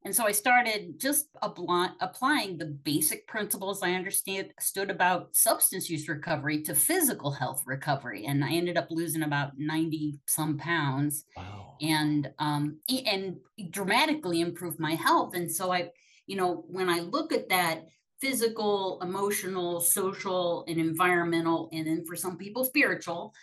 and 0.05 0.15
so 0.15 0.27
i 0.27 0.33
started 0.33 0.99
just 0.99 1.29
apply, 1.43 1.91
applying 2.01 2.59
the 2.59 2.67
basic 2.67 3.27
principles 3.27 3.83
i 3.83 3.93
understand 3.93 4.53
stood 4.61 4.91
about 4.91 5.35
substance 5.35 5.89
use 5.89 6.09
recovery 6.09 6.63
to 6.63 6.75
physical 6.75 7.31
health 7.31 7.63
recovery 7.67 8.27
and 8.27 8.45
i 8.45 8.53
ended 8.53 8.77
up 8.77 8.89
losing 8.91 9.23
about 9.23 9.53
90 9.57 10.21
some 10.27 10.59
pounds. 10.59 11.25
Wow. 11.37 11.77
and 11.81 12.31
um 12.39 12.79
and 12.89 13.37
dramatically 13.71 14.41
improved 14.41 14.79
my 14.79 14.95
health. 14.95 15.35
And 15.35 15.51
so 15.51 15.73
i 15.73 15.91
you 16.27 16.37
know 16.37 16.65
when 16.69 16.89
i 16.89 17.01
look 17.01 17.33
at 17.33 17.49
that 17.49 17.83
physical 18.21 19.01
emotional 19.03 19.81
social 19.81 20.65
and 20.69 20.79
environmental 20.79 21.69
and 21.73 21.87
then 21.87 22.05
for 22.07 22.17
some 22.17 22.39
people 22.39 22.65
spiritual 22.65 23.35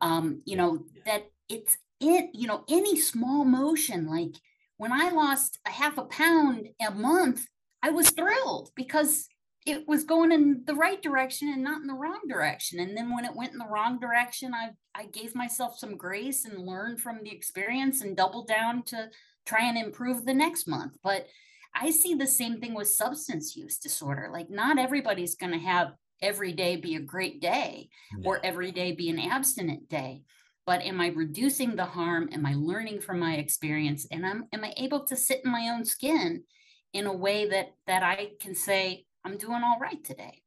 um 0.00 0.40
you 0.46 0.56
know 0.56 0.84
that 1.04 1.24
it's 1.48 1.76
it 2.00 2.30
you 2.32 2.46
know 2.46 2.64
any 2.68 2.98
small 2.98 3.44
motion 3.44 4.06
like 4.06 4.34
when 4.80 4.92
i 4.92 5.10
lost 5.10 5.58
a 5.66 5.70
half 5.70 5.98
a 5.98 6.04
pound 6.04 6.68
a 6.86 6.90
month 6.90 7.46
i 7.82 7.90
was 7.90 8.10
thrilled 8.10 8.70
because 8.74 9.28
it 9.66 9.86
was 9.86 10.04
going 10.04 10.32
in 10.32 10.62
the 10.64 10.74
right 10.74 11.02
direction 11.02 11.48
and 11.48 11.62
not 11.62 11.80
in 11.80 11.86
the 11.86 11.94
wrong 11.94 12.20
direction. 12.28 12.80
And 12.80 12.96
then 12.96 13.14
when 13.14 13.26
it 13.26 13.36
went 13.36 13.52
in 13.52 13.58
the 13.58 13.68
wrong 13.68 13.98
direction, 14.00 14.54
I 14.54 14.70
I 14.94 15.06
gave 15.06 15.34
myself 15.34 15.76
some 15.76 15.96
grace 15.96 16.44
and 16.44 16.66
learned 16.66 17.00
from 17.00 17.20
the 17.22 17.30
experience 17.30 18.00
and 18.02 18.16
doubled 18.16 18.48
down 18.48 18.82
to 18.84 19.10
try 19.46 19.66
and 19.66 19.76
improve 19.76 20.24
the 20.24 20.34
next 20.34 20.66
month. 20.66 20.96
But 21.02 21.26
I 21.74 21.90
see 21.90 22.14
the 22.14 22.26
same 22.26 22.60
thing 22.60 22.74
with 22.74 22.88
substance 22.88 23.54
use 23.54 23.78
disorder. 23.78 24.30
Like 24.32 24.50
not 24.50 24.78
everybody's 24.78 25.36
going 25.36 25.52
to 25.52 25.58
have 25.58 25.92
every 26.22 26.52
day 26.52 26.76
be 26.76 26.96
a 26.96 27.00
great 27.00 27.40
day 27.40 27.88
yeah. 28.18 28.28
or 28.28 28.44
every 28.44 28.72
day 28.72 28.92
be 28.92 29.10
an 29.10 29.20
abstinent 29.20 29.88
day. 29.88 30.22
But 30.66 30.82
am 30.82 31.00
I 31.00 31.08
reducing 31.08 31.74
the 31.74 31.84
harm? 31.84 32.28
Am 32.32 32.46
I 32.46 32.54
learning 32.54 33.00
from 33.00 33.18
my 33.18 33.34
experience? 33.34 34.06
And 34.10 34.24
I'm, 34.24 34.44
am 34.52 34.64
I 34.64 34.72
able 34.76 35.04
to 35.06 35.16
sit 35.16 35.40
in 35.44 35.50
my 35.50 35.70
own 35.74 35.84
skin 35.84 36.44
in 36.92 37.06
a 37.06 37.12
way 37.12 37.48
that 37.48 37.74
that 37.86 38.02
I 38.02 38.30
can 38.40 38.54
say, 38.54 39.06
I'm 39.24 39.36
doing 39.36 39.62
all 39.64 39.78
right 39.80 40.02
today. 40.02 40.42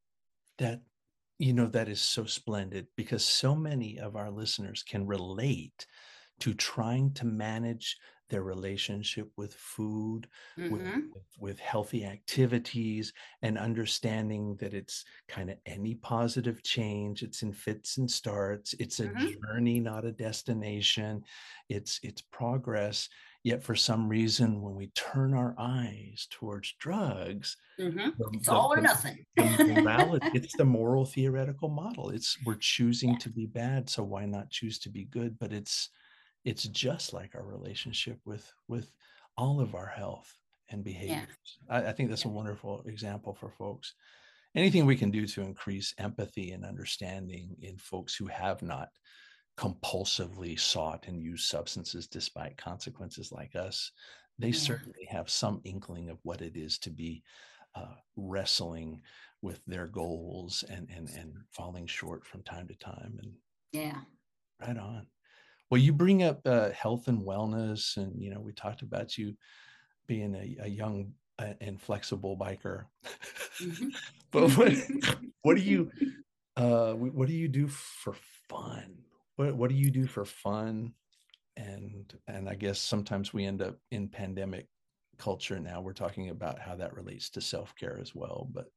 That 0.60 0.82
you 1.40 1.54
know 1.54 1.68
that 1.68 1.90
is 1.90 2.02
so 2.02 2.26
splendid 2.26 2.88
because 2.96 3.26
so 3.26 3.56
many 3.56 4.00
of 4.00 4.16
our 4.16 4.32
listeners 4.32 4.84
can 4.84 5.08
relate 5.08 5.86
to 6.40 6.54
trying 6.54 7.14
to 7.14 7.26
manage 7.26 7.98
their 8.34 8.42
relationship 8.44 9.30
with 9.38 9.54
food 9.54 10.28
mm-hmm. 10.58 10.74
with, 10.74 10.88
with 11.40 11.60
healthy 11.60 12.04
activities 12.04 13.14
and 13.44 13.60
understanding 13.60 14.56
that 14.60 14.74
it's 14.74 15.06
kind 15.28 15.52
of 15.52 15.58
any 15.68 15.94
positive 15.94 16.64
change 16.64 17.22
it's 17.22 17.44
in 17.44 17.54
fits 17.54 17.98
and 17.98 18.10
starts 18.10 18.74
it's 18.80 19.00
a 19.00 19.06
mm-hmm. 19.06 19.28
journey 19.46 19.80
not 19.80 20.04
a 20.04 20.12
destination 20.12 21.24
it's 21.70 22.00
it's 22.02 22.22
progress 22.22 23.08
Yet 23.46 23.62
for 23.62 23.76
some 23.76 24.08
reason, 24.08 24.62
when 24.62 24.74
we 24.74 24.88
turn 24.96 25.34
our 25.34 25.54
eyes 25.58 26.28
towards 26.32 26.76
drugs, 26.80 27.58
mm-hmm. 27.78 27.98
the, 27.98 28.30
it's 28.32 28.46
the, 28.46 28.54
all 28.54 28.72
or 28.72 28.80
nothing. 28.80 29.26
the 29.36 29.82
morality, 29.84 30.28
it's 30.34 30.56
the 30.56 30.64
moral 30.64 31.04
theoretical 31.04 31.68
model. 31.68 32.10
It's 32.10 32.38
we're 32.46 32.56
choosing 32.56 33.12
yeah. 33.12 33.18
to 33.18 33.30
be 33.30 33.46
bad, 33.46 33.90
so 33.90 34.02
why 34.02 34.26
not 34.26 34.50
choose 34.50 34.80
to 34.80 34.90
be 34.90 35.04
good? 35.04 35.38
But 35.38 35.52
it's 35.52 35.90
it's 36.46 36.64
just 36.64 37.14
like 37.14 37.36
our 37.36 37.44
relationship 37.44 38.20
with 38.26 38.52
with 38.68 38.92
all 39.38 39.60
of 39.60 39.76
our 39.76 39.88
health 39.88 40.38
and 40.70 40.84
behaviors. 40.84 41.58
Yeah. 41.70 41.78
I, 41.78 41.90
I, 41.90 41.92
think 41.92 42.10
that's 42.10 42.26
yeah. 42.26 42.32
a 42.32 42.34
wonderful 42.34 42.84
example 42.86 43.34
for 43.34 43.50
folks. 43.50 43.94
Anything 44.56 44.86
we 44.86 44.96
can 44.96 45.10
do 45.10 45.26
to 45.26 45.42
increase 45.42 45.94
empathy 45.98 46.52
and 46.52 46.64
understanding 46.64 47.56
in 47.62 47.78
folks 47.78 48.16
who 48.16 48.28
have 48.28 48.62
not 48.62 48.90
compulsively 49.58 50.60
sought 50.60 51.06
and 51.08 51.22
used 51.22 51.46
substances 51.46 52.08
despite 52.08 52.58
consequences 52.58 53.32
like 53.32 53.56
us, 53.56 53.92
they 54.38 54.50
yeah. 54.50 54.60
certainly 54.60 55.08
have 55.10 55.30
some 55.30 55.62
inkling 55.64 56.10
of 56.10 56.20
what 56.24 56.42
it 56.42 56.56
is 56.56 56.78
to 56.80 56.90
be 56.90 57.24
uh, 57.76 57.96
wrestling 58.16 59.02
with 59.42 59.60
their 59.66 59.88
goals 59.88 60.64
and 60.70 60.88
and 60.96 61.10
and 61.18 61.34
falling 61.52 61.88
short 61.88 62.26
from 62.26 62.44
time 62.44 62.68
to 62.68 62.76
time. 62.76 63.18
And 63.22 63.34
yeah, 63.72 64.02
right 64.62 64.78
on. 64.78 65.08
Well, 65.74 65.82
you 65.82 65.92
bring 65.92 66.22
up 66.22 66.42
uh, 66.46 66.70
health 66.70 67.08
and 67.08 67.26
wellness, 67.26 67.98
and 67.98 68.22
you 68.22 68.30
know 68.30 68.40
we 68.40 68.54
talked 68.54 68.84
about 68.84 69.18
you 69.18 69.34
being 70.06 70.36
a, 70.36 70.66
a 70.66 70.70
young 70.70 71.14
uh, 71.40 71.54
and 71.62 71.82
flexible 71.82 72.38
biker. 72.38 72.84
Mm-hmm. 73.60 73.88
but 74.32 74.52
what, 74.52 74.72
what 75.42 75.58
do 75.58 75.64
you 75.64 75.90
uh, 76.58 76.94
what 76.94 77.28
do 77.28 77.34
you 77.34 77.48
do 77.48 77.68
for 77.68 78.14
fun? 78.48 79.00
what 79.38 79.56
what 79.56 79.70
do 79.72 79.76
you 79.76 79.90
do 79.90 80.06
for 80.06 80.26
fun 80.26 80.94
and 81.58 82.14
and 82.28 82.48
i 82.48 82.54
guess 82.54 82.80
sometimes 82.80 83.34
we 83.34 83.44
end 83.44 83.64
up 83.64 83.76
in 83.90 84.08
pandemic 84.08 84.68
culture 85.18 85.60
now 85.60 85.82
we're 85.82 85.92
talking 85.92 86.30
about 86.30 86.60
how 86.60 86.76
that 86.76 86.94
relates 86.94 87.32
to 87.32 87.42
self-care 87.42 87.98
as 88.00 88.14
well 88.14 88.48
but 88.54 88.68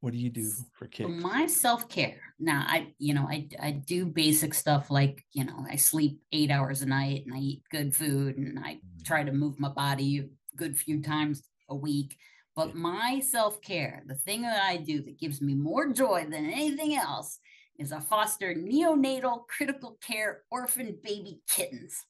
what 0.00 0.12
do 0.12 0.18
you 0.18 0.30
do 0.30 0.50
for 0.72 0.86
kids 0.86 1.10
my 1.10 1.46
self-care 1.46 2.20
now 2.38 2.64
i 2.68 2.92
you 2.98 3.14
know 3.14 3.26
i 3.28 3.46
i 3.60 3.70
do 3.70 4.06
basic 4.06 4.54
stuff 4.54 4.90
like 4.90 5.24
you 5.32 5.44
know 5.44 5.66
i 5.70 5.76
sleep 5.76 6.20
eight 6.32 6.50
hours 6.50 6.82
a 6.82 6.86
night 6.86 7.24
and 7.26 7.34
i 7.34 7.38
eat 7.38 7.62
good 7.70 7.94
food 7.94 8.36
and 8.36 8.58
i 8.60 8.78
try 9.04 9.22
to 9.22 9.32
mm. 9.32 9.38
move 9.38 9.58
my 9.58 9.68
body 9.68 10.18
a 10.18 10.56
good 10.56 10.76
few 10.76 11.02
times 11.02 11.42
a 11.68 11.74
week 11.74 12.16
but 12.54 12.74
my 12.74 13.20
self-care 13.20 14.02
the 14.06 14.14
thing 14.14 14.42
that 14.42 14.62
i 14.62 14.76
do 14.76 15.02
that 15.02 15.18
gives 15.18 15.40
me 15.40 15.54
more 15.54 15.92
joy 15.92 16.24
than 16.30 16.46
anything 16.46 16.96
else 16.96 17.40
is 17.78 17.92
a 17.92 18.00
foster 18.00 18.54
neonatal 18.54 19.46
critical 19.46 19.96
care 20.02 20.42
orphan 20.50 20.98
baby 21.02 21.40
kittens. 21.48 22.04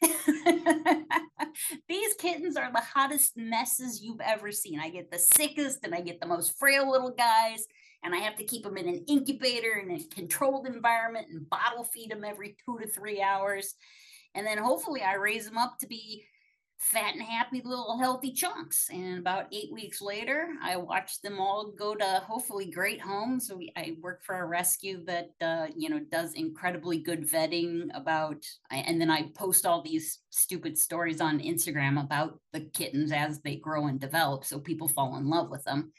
These 1.88 2.14
kittens 2.14 2.56
are 2.56 2.70
the 2.72 2.80
hottest 2.80 3.36
messes 3.36 4.02
you've 4.02 4.20
ever 4.20 4.52
seen. 4.52 4.80
I 4.80 4.90
get 4.90 5.10
the 5.10 5.18
sickest 5.18 5.80
and 5.84 5.94
I 5.94 6.00
get 6.00 6.20
the 6.20 6.26
most 6.26 6.58
frail 6.58 6.90
little 6.90 7.10
guys, 7.10 7.66
and 8.04 8.14
I 8.14 8.18
have 8.18 8.36
to 8.36 8.44
keep 8.44 8.62
them 8.62 8.76
in 8.76 8.88
an 8.88 9.04
incubator 9.08 9.74
in 9.82 9.90
a 9.90 10.04
controlled 10.14 10.66
environment 10.66 11.26
and 11.30 11.48
bottle 11.48 11.84
feed 11.84 12.10
them 12.10 12.24
every 12.24 12.56
two 12.64 12.78
to 12.78 12.86
three 12.86 13.20
hours. 13.20 13.74
And 14.34 14.46
then 14.46 14.58
hopefully 14.58 15.02
I 15.02 15.14
raise 15.14 15.46
them 15.46 15.58
up 15.58 15.78
to 15.80 15.86
be 15.86 16.24
fat 16.78 17.14
and 17.14 17.22
happy 17.22 17.60
little 17.64 17.98
healthy 17.98 18.32
chunks. 18.32 18.88
And 18.90 19.18
about 19.18 19.46
eight 19.52 19.72
weeks 19.72 20.00
later, 20.00 20.48
I 20.62 20.76
watched 20.76 21.22
them 21.22 21.40
all 21.40 21.72
go 21.76 21.94
to 21.94 22.22
hopefully 22.26 22.70
great 22.70 23.00
homes. 23.00 23.50
We, 23.54 23.72
I 23.76 23.96
work 24.00 24.24
for 24.24 24.36
a 24.36 24.46
rescue 24.46 25.04
that 25.06 25.30
uh, 25.40 25.66
you 25.76 25.88
know 25.88 26.00
does 26.10 26.34
incredibly 26.34 26.98
good 26.98 27.28
vetting 27.28 27.88
about, 27.94 28.44
and 28.70 29.00
then 29.00 29.10
I 29.10 29.30
post 29.34 29.66
all 29.66 29.82
these 29.82 30.20
stupid 30.30 30.78
stories 30.78 31.20
on 31.20 31.40
Instagram 31.40 32.02
about 32.02 32.40
the 32.52 32.60
kittens 32.60 33.12
as 33.12 33.40
they 33.40 33.56
grow 33.56 33.86
and 33.86 34.00
develop, 34.00 34.44
so 34.44 34.60
people 34.60 34.88
fall 34.88 35.16
in 35.16 35.28
love 35.28 35.50
with 35.50 35.64
them. 35.64 35.92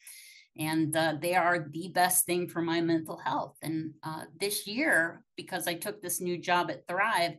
And 0.57 0.95
uh, 0.95 1.15
they 1.21 1.35
are 1.35 1.67
the 1.71 1.89
best 1.89 2.25
thing 2.25 2.49
for 2.49 2.61
my 2.61 2.81
mental 2.81 3.17
health. 3.17 3.55
And 3.61 3.93
uh, 4.03 4.23
this 4.39 4.67
year, 4.67 5.23
because 5.37 5.67
I 5.67 5.75
took 5.75 6.01
this 6.01 6.19
new 6.19 6.37
job 6.37 6.69
at 6.69 6.85
Thrive, 6.85 7.35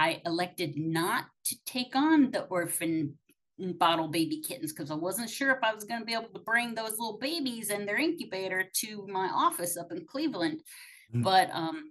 I 0.00 0.22
elected 0.24 0.78
not 0.78 1.26
to 1.44 1.56
take 1.66 1.94
on 1.94 2.30
the 2.30 2.44
orphan 2.44 3.18
bottle 3.58 4.08
baby 4.08 4.40
kittens 4.40 4.72
because 4.72 4.90
I 4.90 4.94
wasn't 4.94 5.28
sure 5.28 5.50
if 5.50 5.58
I 5.62 5.74
was 5.74 5.84
going 5.84 6.00
to 6.00 6.06
be 6.06 6.14
able 6.14 6.30
to 6.32 6.40
bring 6.40 6.74
those 6.74 6.92
little 6.92 7.18
babies 7.20 7.68
and 7.68 7.86
their 7.86 7.98
incubator 7.98 8.64
to 8.76 9.06
my 9.08 9.26
office 9.26 9.76
up 9.76 9.92
in 9.92 10.06
Cleveland. 10.06 10.62
Mm. 11.14 11.22
But 11.22 11.50
um, 11.52 11.90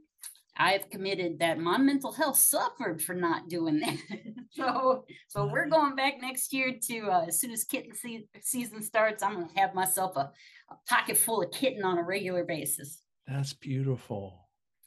I've 0.57 0.89
committed 0.89 1.37
that 1.37 1.59
my 1.59 1.77
mental 1.77 2.11
health 2.11 2.37
suffered 2.37 2.99
for 2.99 3.13
not 3.13 3.47
doing 3.47 3.79
that. 3.81 3.97
so, 4.49 5.05
so 5.27 5.45
we're 5.45 5.69
going 5.69 5.95
back 5.95 6.15
next 6.19 6.51
year 6.51 6.73
to 6.87 7.11
uh, 7.11 7.25
as 7.27 7.39
soon 7.39 7.51
as 7.51 7.63
kitten 7.63 7.93
se- 7.93 8.25
season 8.41 8.81
starts, 8.81 9.21
I'm 9.21 9.35
going 9.35 9.49
to 9.49 9.59
have 9.59 9.75
myself 9.75 10.17
a, 10.17 10.31
a, 10.71 10.75
pocket 10.89 11.15
full 11.15 11.43
of 11.43 11.51
kitten 11.51 11.85
on 11.85 11.99
a 11.99 12.03
regular 12.03 12.43
basis. 12.43 13.03
That's 13.27 13.53
beautiful. 13.53 14.33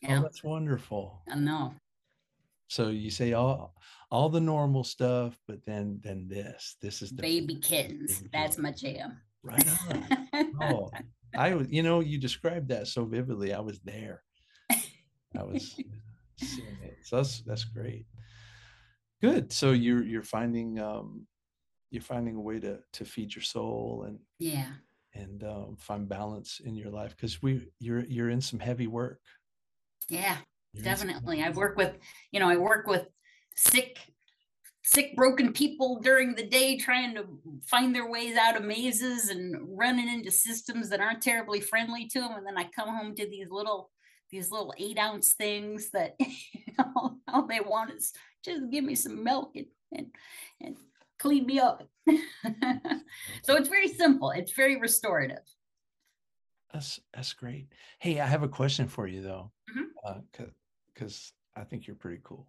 Oh, 0.05 0.09
yeah. 0.09 0.19
Oh, 0.19 0.23
that's 0.23 0.43
wonderful. 0.43 1.23
I 1.31 1.37
know. 1.37 1.75
So 2.73 2.89
you 2.89 3.11
say 3.11 3.35
all 3.35 3.75
all 4.11 4.31
the 4.31 4.41
normal 4.41 4.83
stuff, 4.83 5.39
but 5.47 5.63
then 5.67 6.01
then 6.03 6.27
this 6.27 6.77
this 6.81 7.03
is 7.03 7.11
the 7.11 7.21
baby 7.21 7.57
kittens. 7.57 8.17
Baby 8.17 8.31
That's 8.33 8.57
my 8.57 8.73
jam. 8.73 9.21
Right 9.43 9.69
on. 9.91 10.57
oh, 10.63 10.91
I 11.37 11.53
was 11.53 11.67
you 11.69 11.83
know 11.83 12.01
you 12.01 12.17
described 12.17 12.71
that 12.71 12.89
so 12.89 13.05
vividly. 13.05 13.53
I 13.53 13.61
was 13.61 13.79
there. 13.81 14.23
I 14.71 15.43
was 15.43 15.75
seeing 16.39 16.79
it. 16.83 16.97
So 17.03 17.17
that's 17.17 17.43
that's 17.43 17.65
great. 17.65 18.07
Good. 19.21 19.53
So 19.53 19.73
you're 19.73 20.03
you're 20.03 20.23
finding 20.23 20.81
um 20.81 21.27
you're 21.91 22.01
finding 22.01 22.37
a 22.37 22.41
way 22.41 22.59
to 22.61 22.79
to 22.95 23.05
feed 23.05 23.35
your 23.35 23.43
soul 23.43 24.05
and 24.07 24.19
yeah 24.39 24.73
and 25.13 25.45
um, 25.45 25.77
find 25.79 26.09
balance 26.09 26.63
in 26.65 26.75
your 26.75 26.91
life 26.91 27.15
because 27.15 27.43
we 27.43 27.69
you're 27.81 28.07
you're 28.07 28.31
in 28.31 28.41
some 28.41 28.61
heavy 28.61 28.87
work. 28.87 29.21
Yeah, 30.09 30.39
definitely. 30.81 31.43
I've 31.43 31.57
worked 31.57 31.77
with 31.77 31.97
you 32.31 32.41
know 32.41 32.49
i 32.49 32.57
work 32.57 32.87
with 32.87 33.07
sick 33.57 33.99
sick 34.83 35.15
broken 35.15 35.53
people 35.53 36.01
during 36.01 36.35
the 36.35 36.47
day 36.47 36.79
trying 36.79 37.15
to 37.15 37.25
find 37.65 37.95
their 37.95 38.11
ways 38.11 38.37
out 38.37 38.57
of 38.57 38.65
mazes 38.65 39.29
and 39.29 39.57
running 39.79 40.09
into 40.09 40.31
systems 40.31 40.89
that 40.89 41.01
aren't 41.01 41.23
terribly 41.23 41.61
friendly 41.61 42.07
to 42.07 42.21
them 42.21 42.33
and 42.33 42.47
then 42.47 42.59
i 42.59 42.65
come 42.75 42.89
home 42.89 43.15
to 43.15 43.29
these 43.29 43.49
little 43.51 43.91
these 44.33 44.51
little 44.51 44.75
eight 44.79 44.99
ounce 44.99 45.35
things 45.35 45.91
that 45.91 46.17
you 46.19 46.73
know, 46.79 47.19
all 47.29 47.47
they 47.47 47.61
want 47.61 47.93
is 47.93 48.13
just 48.45 48.71
give 48.71 48.83
me 48.83 48.95
some 48.95 49.23
milk 49.23 49.53
and 49.55 49.67
and, 49.93 50.07
and 50.61 50.77
clean 51.19 51.47
me 51.47 51.61
up. 51.61 51.87
So 53.45 53.57
it's 53.57 53.69
very 53.69 53.89
simple. 53.89 54.31
It's 54.31 54.53
very 54.53 54.77
restorative. 54.77 55.43
That's 56.73 56.99
that's 57.13 57.33
great. 57.35 57.69
Hey 57.99 58.19
i 58.19 58.27
have 58.27 58.43
a 58.43 58.49
question 58.49 58.89
for 58.89 59.07
you 59.07 59.21
though. 59.23 59.53
Mm-hmm. 59.71 59.83
uh, 60.05 60.47
because 60.95 61.33
I 61.57 61.65
think 61.65 61.87
you're 61.87 61.97
pretty 61.97 62.21
cool. 62.23 62.47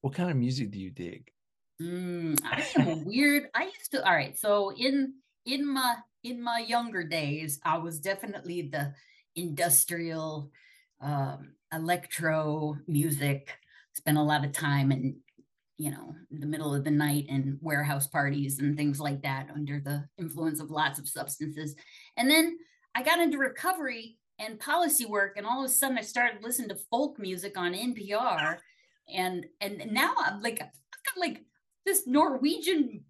What 0.00 0.14
kind 0.14 0.30
of 0.30 0.36
music 0.36 0.70
do 0.70 0.78
you 0.78 0.90
dig? 0.90 1.30
Mm, 1.80 2.38
I 2.44 2.66
am 2.80 3.04
weird. 3.04 3.48
I 3.54 3.64
used 3.64 3.90
to. 3.92 4.06
All 4.06 4.14
right, 4.14 4.38
so 4.38 4.72
in 4.76 5.14
in 5.44 5.66
my 5.66 5.96
in 6.24 6.42
my 6.42 6.58
younger 6.58 7.04
days, 7.04 7.60
I 7.64 7.78
was 7.78 8.00
definitely 8.00 8.62
the 8.62 8.94
industrial 9.34 10.50
um, 11.00 11.52
electro 11.72 12.76
music. 12.86 13.58
Spent 13.94 14.18
a 14.18 14.22
lot 14.22 14.44
of 14.44 14.52
time 14.52 14.92
in 14.92 15.16
you 15.78 15.90
know, 15.90 16.14
the 16.30 16.46
middle 16.46 16.74
of 16.74 16.84
the 16.84 16.90
night 16.90 17.26
and 17.28 17.58
warehouse 17.60 18.06
parties 18.06 18.60
and 18.60 18.76
things 18.76 18.98
like 18.98 19.22
that 19.22 19.48
under 19.54 19.78
the 19.78 20.04
influence 20.18 20.60
of 20.60 20.70
lots 20.70 20.98
of 20.98 21.08
substances. 21.08 21.74
And 22.16 22.30
then 22.30 22.56
I 22.94 23.02
got 23.02 23.20
into 23.20 23.36
recovery 23.36 24.16
and 24.38 24.58
policy 24.58 25.06
work, 25.06 25.36
and 25.36 25.46
all 25.46 25.64
of 25.64 25.70
a 25.70 25.72
sudden 25.72 25.98
I 25.98 26.02
started 26.02 26.42
listening 26.42 26.68
to 26.70 26.78
folk 26.90 27.18
music 27.18 27.56
on 27.56 27.72
NPR. 27.72 28.58
And 29.12 29.46
and 29.60 29.90
now 29.92 30.14
I'm 30.18 30.42
like, 30.42 30.60
I've 30.60 31.14
got 31.14 31.20
like 31.20 31.44
this 31.84 32.06
Norwegian 32.06 33.04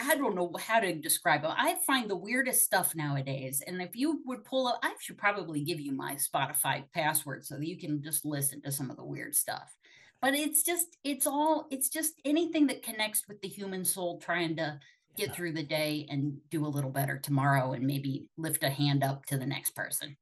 I 0.00 0.16
don't 0.16 0.34
know 0.34 0.50
how 0.60 0.80
to 0.80 0.94
describe 0.94 1.44
it. 1.44 1.50
I 1.56 1.76
find 1.86 2.10
the 2.10 2.16
weirdest 2.16 2.64
stuff 2.64 2.94
nowadays. 2.94 3.62
And 3.64 3.80
if 3.80 3.94
you 3.94 4.22
would 4.26 4.44
pull 4.44 4.66
up, 4.66 4.80
I 4.82 4.94
should 5.00 5.18
probably 5.18 5.62
give 5.62 5.80
you 5.80 5.92
my 5.92 6.16
Spotify 6.16 6.84
password 6.92 7.44
so 7.44 7.56
that 7.56 7.66
you 7.66 7.78
can 7.78 8.02
just 8.02 8.24
listen 8.24 8.60
to 8.62 8.72
some 8.72 8.90
of 8.90 8.96
the 8.96 9.04
weird 9.04 9.36
stuff. 9.36 9.74
But 10.20 10.34
it's 10.34 10.62
just, 10.62 10.96
it's 11.04 11.26
all, 11.26 11.66
it's 11.70 11.88
just 11.88 12.14
anything 12.24 12.66
that 12.68 12.82
connects 12.82 13.28
with 13.28 13.40
the 13.40 13.48
human 13.48 13.84
soul 13.84 14.18
trying 14.18 14.56
to 14.56 14.80
get 15.16 15.34
through 15.34 15.52
the 15.52 15.62
day 15.62 16.06
and 16.10 16.38
do 16.50 16.66
a 16.66 16.68
little 16.68 16.90
better 16.90 17.18
tomorrow 17.18 17.72
and 17.72 17.86
maybe 17.86 18.28
lift 18.36 18.64
a 18.64 18.70
hand 18.70 19.04
up 19.04 19.26
to 19.26 19.38
the 19.38 19.46
next 19.46 19.76
person. 19.76 20.16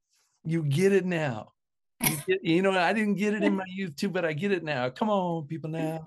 You 0.44 0.62
get 0.64 0.92
it 0.92 1.04
now. 1.04 1.52
You, 2.02 2.16
get, 2.26 2.44
you 2.44 2.62
know, 2.62 2.72
I 2.76 2.92
didn't 2.92 3.14
get 3.14 3.32
it 3.32 3.44
in 3.44 3.54
my 3.54 3.64
youth 3.68 3.94
too, 3.94 4.08
but 4.08 4.24
I 4.24 4.32
get 4.32 4.50
it 4.50 4.64
now. 4.64 4.90
Come 4.90 5.08
on, 5.08 5.46
people 5.46 5.70
now. 5.70 6.04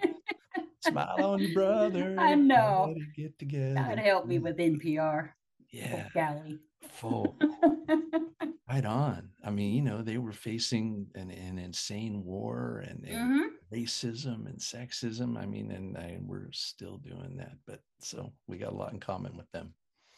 Smile 0.81 1.15
on 1.23 1.39
your 1.39 1.53
brother. 1.53 2.15
I 2.19 2.35
know. 2.35 2.93
Get 3.15 3.39
together. 3.39 3.75
God 3.75 3.99
help 3.99 4.25
me 4.25 4.39
with 4.39 4.57
NPR. 4.57 5.29
Yeah. 5.71 6.09
Galley. 6.13 6.59
Full. 6.89 7.37
right 8.69 8.85
on. 8.85 9.29
I 9.41 9.51
mean, 9.51 9.73
you 9.73 9.81
know, 9.81 10.01
they 10.01 10.17
were 10.17 10.33
facing 10.33 11.07
an, 11.15 11.31
an 11.31 11.59
insane 11.59 12.25
war 12.25 12.83
and, 12.85 13.05
and 13.05 13.17
Mhm. 13.17 13.47
racism 13.73 14.47
and 14.47 14.59
sexism. 14.59 15.37
I 15.37 15.45
mean, 15.45 15.71
and, 15.71 15.95
and 15.95 16.27
we're 16.27 16.51
still 16.51 16.97
doing 16.97 17.37
that. 17.37 17.53
But 17.65 17.79
so 18.01 18.33
we 18.47 18.57
got 18.57 18.73
a 18.73 18.75
lot 18.75 18.91
in 18.91 18.99
common 18.99 19.37
with 19.37 19.49
them. 19.51 19.73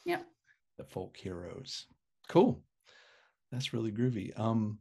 Yep. 0.06 0.26
The 0.80 0.86
folk 0.86 1.16
heroes. 1.18 1.86
Cool. 2.28 2.64
That's 3.52 3.74
really 3.74 3.92
groovy. 3.92 4.38
Um 4.40 4.80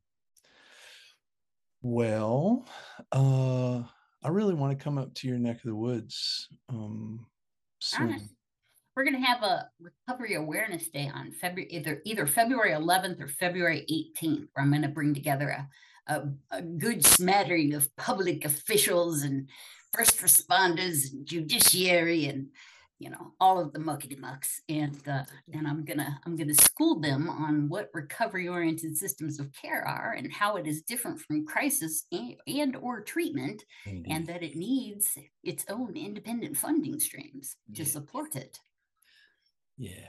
well, 1.82 2.66
uh 3.12 3.82
I 4.22 4.28
really 4.28 4.54
want 4.54 4.76
to 4.76 4.82
come 4.82 4.98
up 4.98 5.14
to 5.14 5.28
your 5.28 5.38
neck 5.38 5.56
of 5.56 5.62
the 5.62 5.76
woods 5.76 6.48
um 6.68 7.26
soon. 7.80 8.28
We're 8.96 9.04
gonna 9.04 9.24
have 9.24 9.42
a 9.42 9.70
recovery 9.78 10.34
awareness 10.34 10.88
day 10.88 11.10
on 11.14 11.30
February 11.30 11.70
either 11.70 12.00
either 12.04 12.26
February 12.26 12.70
11th 12.70 13.20
or 13.20 13.28
February 13.28 13.84
18th, 13.90 14.48
where 14.52 14.64
I'm 14.64 14.72
gonna 14.72 14.88
bring 14.88 15.14
together 15.14 15.50
a 15.50 15.68
a, 16.08 16.28
a 16.50 16.62
good 16.62 17.04
smattering 17.04 17.74
of 17.74 17.94
public 17.96 18.44
officials 18.44 19.22
and 19.22 19.48
first 19.92 20.18
responders 20.18 21.12
and 21.12 21.26
judiciary 21.26 22.26
and 22.26 22.48
you 22.98 23.10
know 23.10 23.32
all 23.40 23.60
of 23.60 23.72
the 23.72 23.78
muckety 23.78 24.18
mucks 24.18 24.60
and 24.68 25.06
uh, 25.06 25.24
and 25.52 25.68
I'm 25.68 25.84
gonna 25.84 26.18
I'm 26.24 26.34
gonna 26.36 26.54
school 26.54 26.98
them 27.00 27.28
on 27.28 27.68
what 27.68 27.90
recovery 27.92 28.48
oriented 28.48 28.96
systems 28.96 29.38
of 29.38 29.50
care 29.52 29.86
are 29.86 30.14
and 30.14 30.32
how 30.32 30.56
it 30.56 30.66
is 30.66 30.82
different 30.82 31.20
from 31.20 31.44
crisis 31.46 32.06
and, 32.10 32.36
and 32.46 32.76
or 32.76 33.02
treatment 33.02 33.62
Indeed. 33.84 34.06
and 34.12 34.26
that 34.28 34.42
it 34.42 34.56
needs 34.56 35.18
its 35.44 35.64
own 35.68 35.96
independent 35.96 36.56
funding 36.56 36.98
streams 36.98 37.56
to 37.74 37.82
Yeah. 37.82 37.88
support 37.88 38.34
it. 38.36 38.58
yeah. 39.76 40.08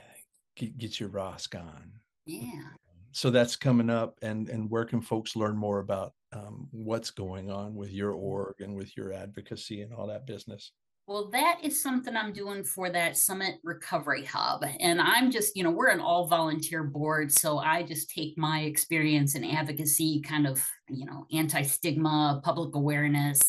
Get, 0.56 0.76
get 0.78 0.98
your 0.98 1.08
ROSC 1.10 1.54
on. 1.54 1.92
Yeah. 2.26 2.70
so 3.12 3.30
that's 3.30 3.54
coming 3.56 3.90
up 3.90 4.18
and 4.22 4.48
and 4.48 4.68
where 4.70 4.84
can 4.84 5.00
folks 5.00 5.36
learn 5.36 5.56
more 5.56 5.78
about 5.80 6.14
um, 6.32 6.68
what's 6.72 7.10
going 7.10 7.50
on 7.50 7.74
with 7.74 7.90
your 7.90 8.12
org 8.12 8.56
and 8.60 8.74
with 8.74 8.96
your 8.96 9.12
advocacy 9.12 9.82
and 9.82 9.92
all 9.94 10.06
that 10.08 10.26
business 10.26 10.72
Well, 11.08 11.30
that 11.30 11.60
is 11.62 11.82
something 11.82 12.14
I'm 12.14 12.34
doing 12.34 12.62
for 12.62 12.90
that 12.90 13.16
Summit 13.16 13.60
Recovery 13.64 14.26
Hub. 14.26 14.62
And 14.78 15.00
I'm 15.00 15.30
just, 15.30 15.56
you 15.56 15.64
know, 15.64 15.70
we're 15.70 15.88
an 15.88 16.00
all 16.00 16.26
volunteer 16.26 16.84
board. 16.84 17.32
So 17.32 17.56
I 17.56 17.82
just 17.82 18.10
take 18.10 18.36
my 18.36 18.60
experience 18.60 19.34
in 19.34 19.42
advocacy, 19.42 20.20
kind 20.20 20.46
of, 20.46 20.62
you 20.90 21.06
know, 21.06 21.26
anti 21.32 21.62
stigma, 21.62 22.42
public 22.44 22.74
awareness, 22.74 23.40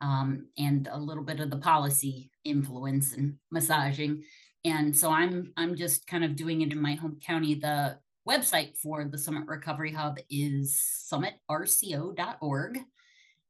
um, 0.00 0.48
and 0.58 0.88
a 0.90 0.98
little 0.98 1.22
bit 1.22 1.38
of 1.38 1.48
the 1.48 1.58
policy 1.58 2.32
influence 2.42 3.12
and 3.12 3.34
massaging. 3.52 4.24
And 4.64 4.94
so 4.94 5.12
I'm 5.12 5.52
I'm 5.56 5.76
just 5.76 6.08
kind 6.08 6.24
of 6.24 6.34
doing 6.34 6.62
it 6.62 6.72
in 6.72 6.82
my 6.82 6.94
home 6.94 7.20
county. 7.24 7.54
The 7.54 7.98
website 8.28 8.78
for 8.78 9.04
the 9.04 9.16
Summit 9.16 9.44
Recovery 9.46 9.92
Hub 9.92 10.18
is 10.28 10.82
summitrco.org. 11.08 12.80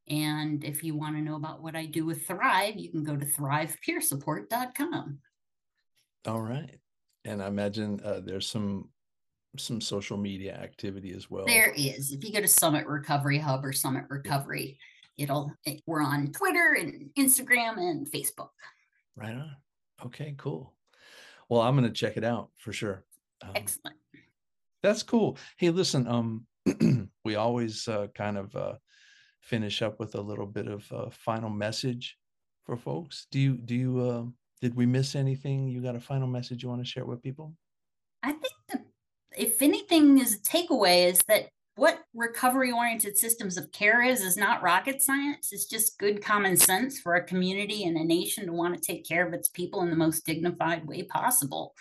And 0.09 0.63
if 0.65 0.85
you 0.85 0.95
want 0.97 1.17
to 1.17 1.23
know 1.23 1.35
about 1.37 1.63
what 1.63 1.75
I 1.75 1.87
do 1.87 2.05
with 2.07 2.27
Thrive, 2.27 2.77
you 2.77 2.91
can 2.91 3.03
go 3.05 3.17
to 3.17 3.27
thrivepeersupport.com. 3.27 5.19
all 6.27 6.41
right 6.41 6.79
and 7.25 7.43
i 7.43 7.47
imagine 7.49 8.01
uh, 8.05 8.21
there's 8.25 8.49
some 8.49 8.89
some 9.59 9.81
social 9.81 10.17
media 10.17 10.55
activity 10.55 11.13
as 11.13 11.31
well 11.31 11.45
There 11.47 11.73
is. 11.77 12.13
If 12.13 12.23
you 12.25 12.33
go 12.33 12.41
to 12.43 12.49
Summit 12.49 12.87
Recovery 12.87 13.39
Hub 13.39 13.65
or 13.65 13.73
Summit 13.73 14.05
Recovery, 14.11 14.79
it'll 15.17 15.51
it- 15.65 15.83
we're 15.87 16.03
on 16.03 16.31
Twitter 16.33 16.77
and 16.79 17.09
Instagram 17.19 17.79
and 17.79 18.07
Facebook. 18.11 18.51
right 19.17 19.35
on 19.35 19.51
okay 20.05 20.35
cool 20.37 20.75
well 21.49 21.63
i'm 21.63 21.75
going 21.75 21.89
to 21.89 21.93
check 22.03 22.17
it 22.19 22.25
out 22.25 22.51
for 22.59 22.73
sure 22.73 23.03
um, 23.43 23.53
Excellent. 23.55 23.97
that's 24.83 25.03
cool 25.03 25.39
hey 25.57 25.71
listen 25.71 26.07
um 26.07 26.47
we 27.25 27.35
always 27.37 27.89
uh, 27.89 28.07
kind 28.15 28.37
of 28.37 28.55
uh, 28.55 28.75
finish 29.47 29.83
up 29.83 29.99
with 30.01 30.15
a 30.15 30.21
little 30.21 30.47
bit 30.47 30.67
of 30.67 30.85
a 30.91 31.11
final 31.11 31.51
message 31.51 32.19
for 32.65 32.77
folks 32.77 33.27
do 33.31 33.39
you 33.39 33.57
do 33.57 33.75
you 33.75 34.01
uh, 34.01 34.25
did 34.61 34.75
we 34.75 34.87
miss 34.87 35.15
anything 35.15 35.69
you 35.69 35.81
got 35.81 35.95
a 35.97 36.01
final 36.01 36.27
message 36.27 36.63
you 36.63 36.69
want 36.69 36.83
to 36.83 36.89
share 36.89 37.05
with 37.05 37.23
people 37.23 37.55
I 38.23 38.33
think 38.33 38.55
that 38.71 38.85
if 39.37 39.63
anything 39.63 40.19
is 40.19 40.35
a 40.35 40.39
takeaway 40.39 41.07
is 41.07 41.21
that 41.29 41.49
what 41.77 42.03
recovery 42.15 42.73
oriented 42.73 43.19
systems 43.19 43.59
of 43.59 43.71
care 43.71 44.03
is 44.03 44.23
is 44.23 44.37
not 44.37 44.63
rocket 44.63 45.03
science. 45.03 45.53
It's 45.53 45.67
just 45.67 45.99
good 45.99 46.25
common 46.25 46.57
sense 46.57 46.99
for 46.99 47.15
a 47.15 47.25
community 47.25 47.85
and 47.85 47.99
a 47.99 48.05
nation 48.05 48.47
to 48.47 48.53
want 48.53 48.75
to 48.75 48.81
take 48.81 49.07
care 49.07 49.27
of 49.27 49.35
its 49.35 49.49
people 49.49 49.83
in 49.83 49.91
the 49.91 49.97
most 49.97 50.25
dignified 50.25 50.87
way 50.87 51.03
possible. 51.03 51.75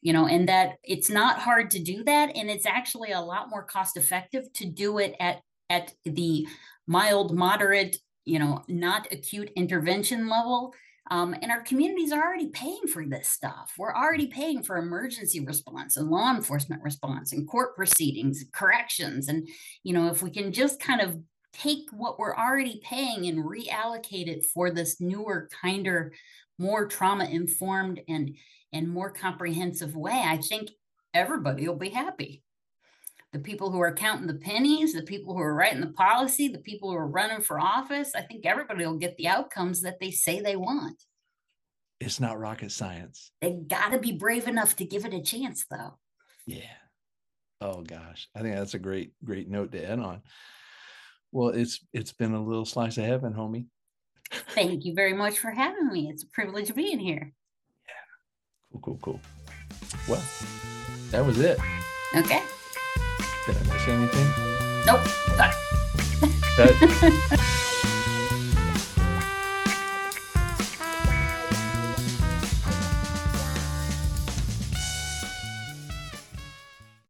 You 0.00 0.14
know, 0.14 0.26
and 0.26 0.48
that 0.48 0.76
it's 0.82 1.10
not 1.10 1.40
hard 1.40 1.70
to 1.72 1.82
do 1.82 2.04
that. 2.04 2.34
And 2.34 2.48
it's 2.48 2.66
actually 2.66 3.12
a 3.12 3.20
lot 3.20 3.50
more 3.50 3.64
cost 3.64 3.96
effective 3.96 4.50
to 4.54 4.66
do 4.66 4.98
it 4.98 5.14
at 5.20 5.40
at 5.70 5.92
the 6.04 6.46
mild, 6.86 7.36
moderate, 7.36 7.96
you 8.24 8.38
know, 8.38 8.64
not 8.68 9.12
acute 9.12 9.50
intervention 9.56 10.28
level 10.28 10.74
um, 11.10 11.34
and 11.40 11.50
our 11.50 11.62
communities 11.62 12.12
are 12.12 12.22
already 12.22 12.48
paying 12.48 12.86
for 12.92 13.06
this 13.06 13.28
stuff. 13.28 13.72
We're 13.78 13.94
already 13.94 14.26
paying 14.26 14.62
for 14.62 14.76
emergency 14.76 15.40
response 15.40 15.96
and 15.96 16.10
law 16.10 16.34
enforcement 16.34 16.82
response 16.82 17.32
and 17.32 17.48
court 17.48 17.74
proceedings, 17.76 18.42
and 18.42 18.52
corrections. 18.52 19.28
And, 19.28 19.48
you 19.84 19.94
know, 19.94 20.08
if 20.08 20.22
we 20.22 20.30
can 20.30 20.52
just 20.52 20.80
kind 20.80 21.00
of 21.00 21.18
take 21.52 21.88
what 21.92 22.18
we're 22.18 22.36
already 22.36 22.80
paying 22.84 23.26
and 23.26 23.42
reallocate 23.42 24.28
it 24.28 24.44
for 24.52 24.70
this 24.70 25.00
newer, 25.00 25.48
kinder, 25.62 26.12
more 26.58 26.86
trauma 26.86 27.24
informed 27.24 28.00
and 28.08 28.36
and 28.72 28.86
more 28.86 29.10
comprehensive 29.10 29.96
way, 29.96 30.22
I 30.26 30.36
think 30.36 30.68
everybody 31.14 31.66
will 31.66 31.76
be 31.76 31.88
happy. 31.88 32.42
The 33.32 33.38
people 33.38 33.70
who 33.70 33.80
are 33.80 33.92
counting 33.92 34.26
the 34.26 34.34
pennies, 34.34 34.94
the 34.94 35.02
people 35.02 35.34
who 35.34 35.40
are 35.40 35.54
writing 35.54 35.80
the 35.82 35.88
policy, 35.92 36.48
the 36.48 36.58
people 36.58 36.90
who 36.90 36.96
are 36.96 37.06
running 37.06 37.42
for 37.42 37.60
office, 37.60 38.12
I 38.14 38.22
think 38.22 38.46
everybody 38.46 38.86
will 38.86 38.96
get 38.96 39.16
the 39.18 39.28
outcomes 39.28 39.82
that 39.82 40.00
they 40.00 40.10
say 40.10 40.40
they 40.40 40.56
want. 40.56 40.96
it's 42.00 42.20
not 42.20 42.38
rocket 42.38 42.72
science 42.72 43.30
They 43.42 43.52
got 43.52 43.90
to 43.92 43.98
be 43.98 44.12
brave 44.12 44.48
enough 44.48 44.76
to 44.76 44.84
give 44.84 45.04
it 45.04 45.12
a 45.12 45.20
chance, 45.20 45.66
though. 45.70 45.98
Yeah. 46.46 46.76
Oh 47.60 47.82
gosh, 47.82 48.28
I 48.34 48.40
think 48.40 48.54
that's 48.54 48.74
a 48.74 48.78
great, 48.78 49.12
great 49.24 49.48
note 49.50 49.72
to 49.72 49.84
end 49.84 50.00
on. 50.00 50.22
Well, 51.32 51.48
it's 51.48 51.84
it's 51.92 52.12
been 52.12 52.32
a 52.32 52.42
little 52.42 52.64
slice 52.64 52.96
of 52.98 53.04
heaven, 53.04 53.34
homie. 53.34 53.66
Thank 54.54 54.84
you 54.84 54.94
very 54.94 55.12
much 55.12 55.38
for 55.38 55.50
having 55.50 55.88
me. 55.88 56.08
It's 56.08 56.22
a 56.22 56.28
privilege 56.28 56.74
being 56.74 56.98
here. 57.00 57.32
Yeah. 57.86 58.70
Cool, 58.72 58.80
cool, 58.80 58.98
cool. 59.02 59.20
Well, 60.08 60.22
that 61.10 61.26
was 61.26 61.38
it. 61.40 61.58
Okay. 62.16 62.42
Anything? 63.88 64.28
Nope. 64.84 65.00
That 65.36 65.54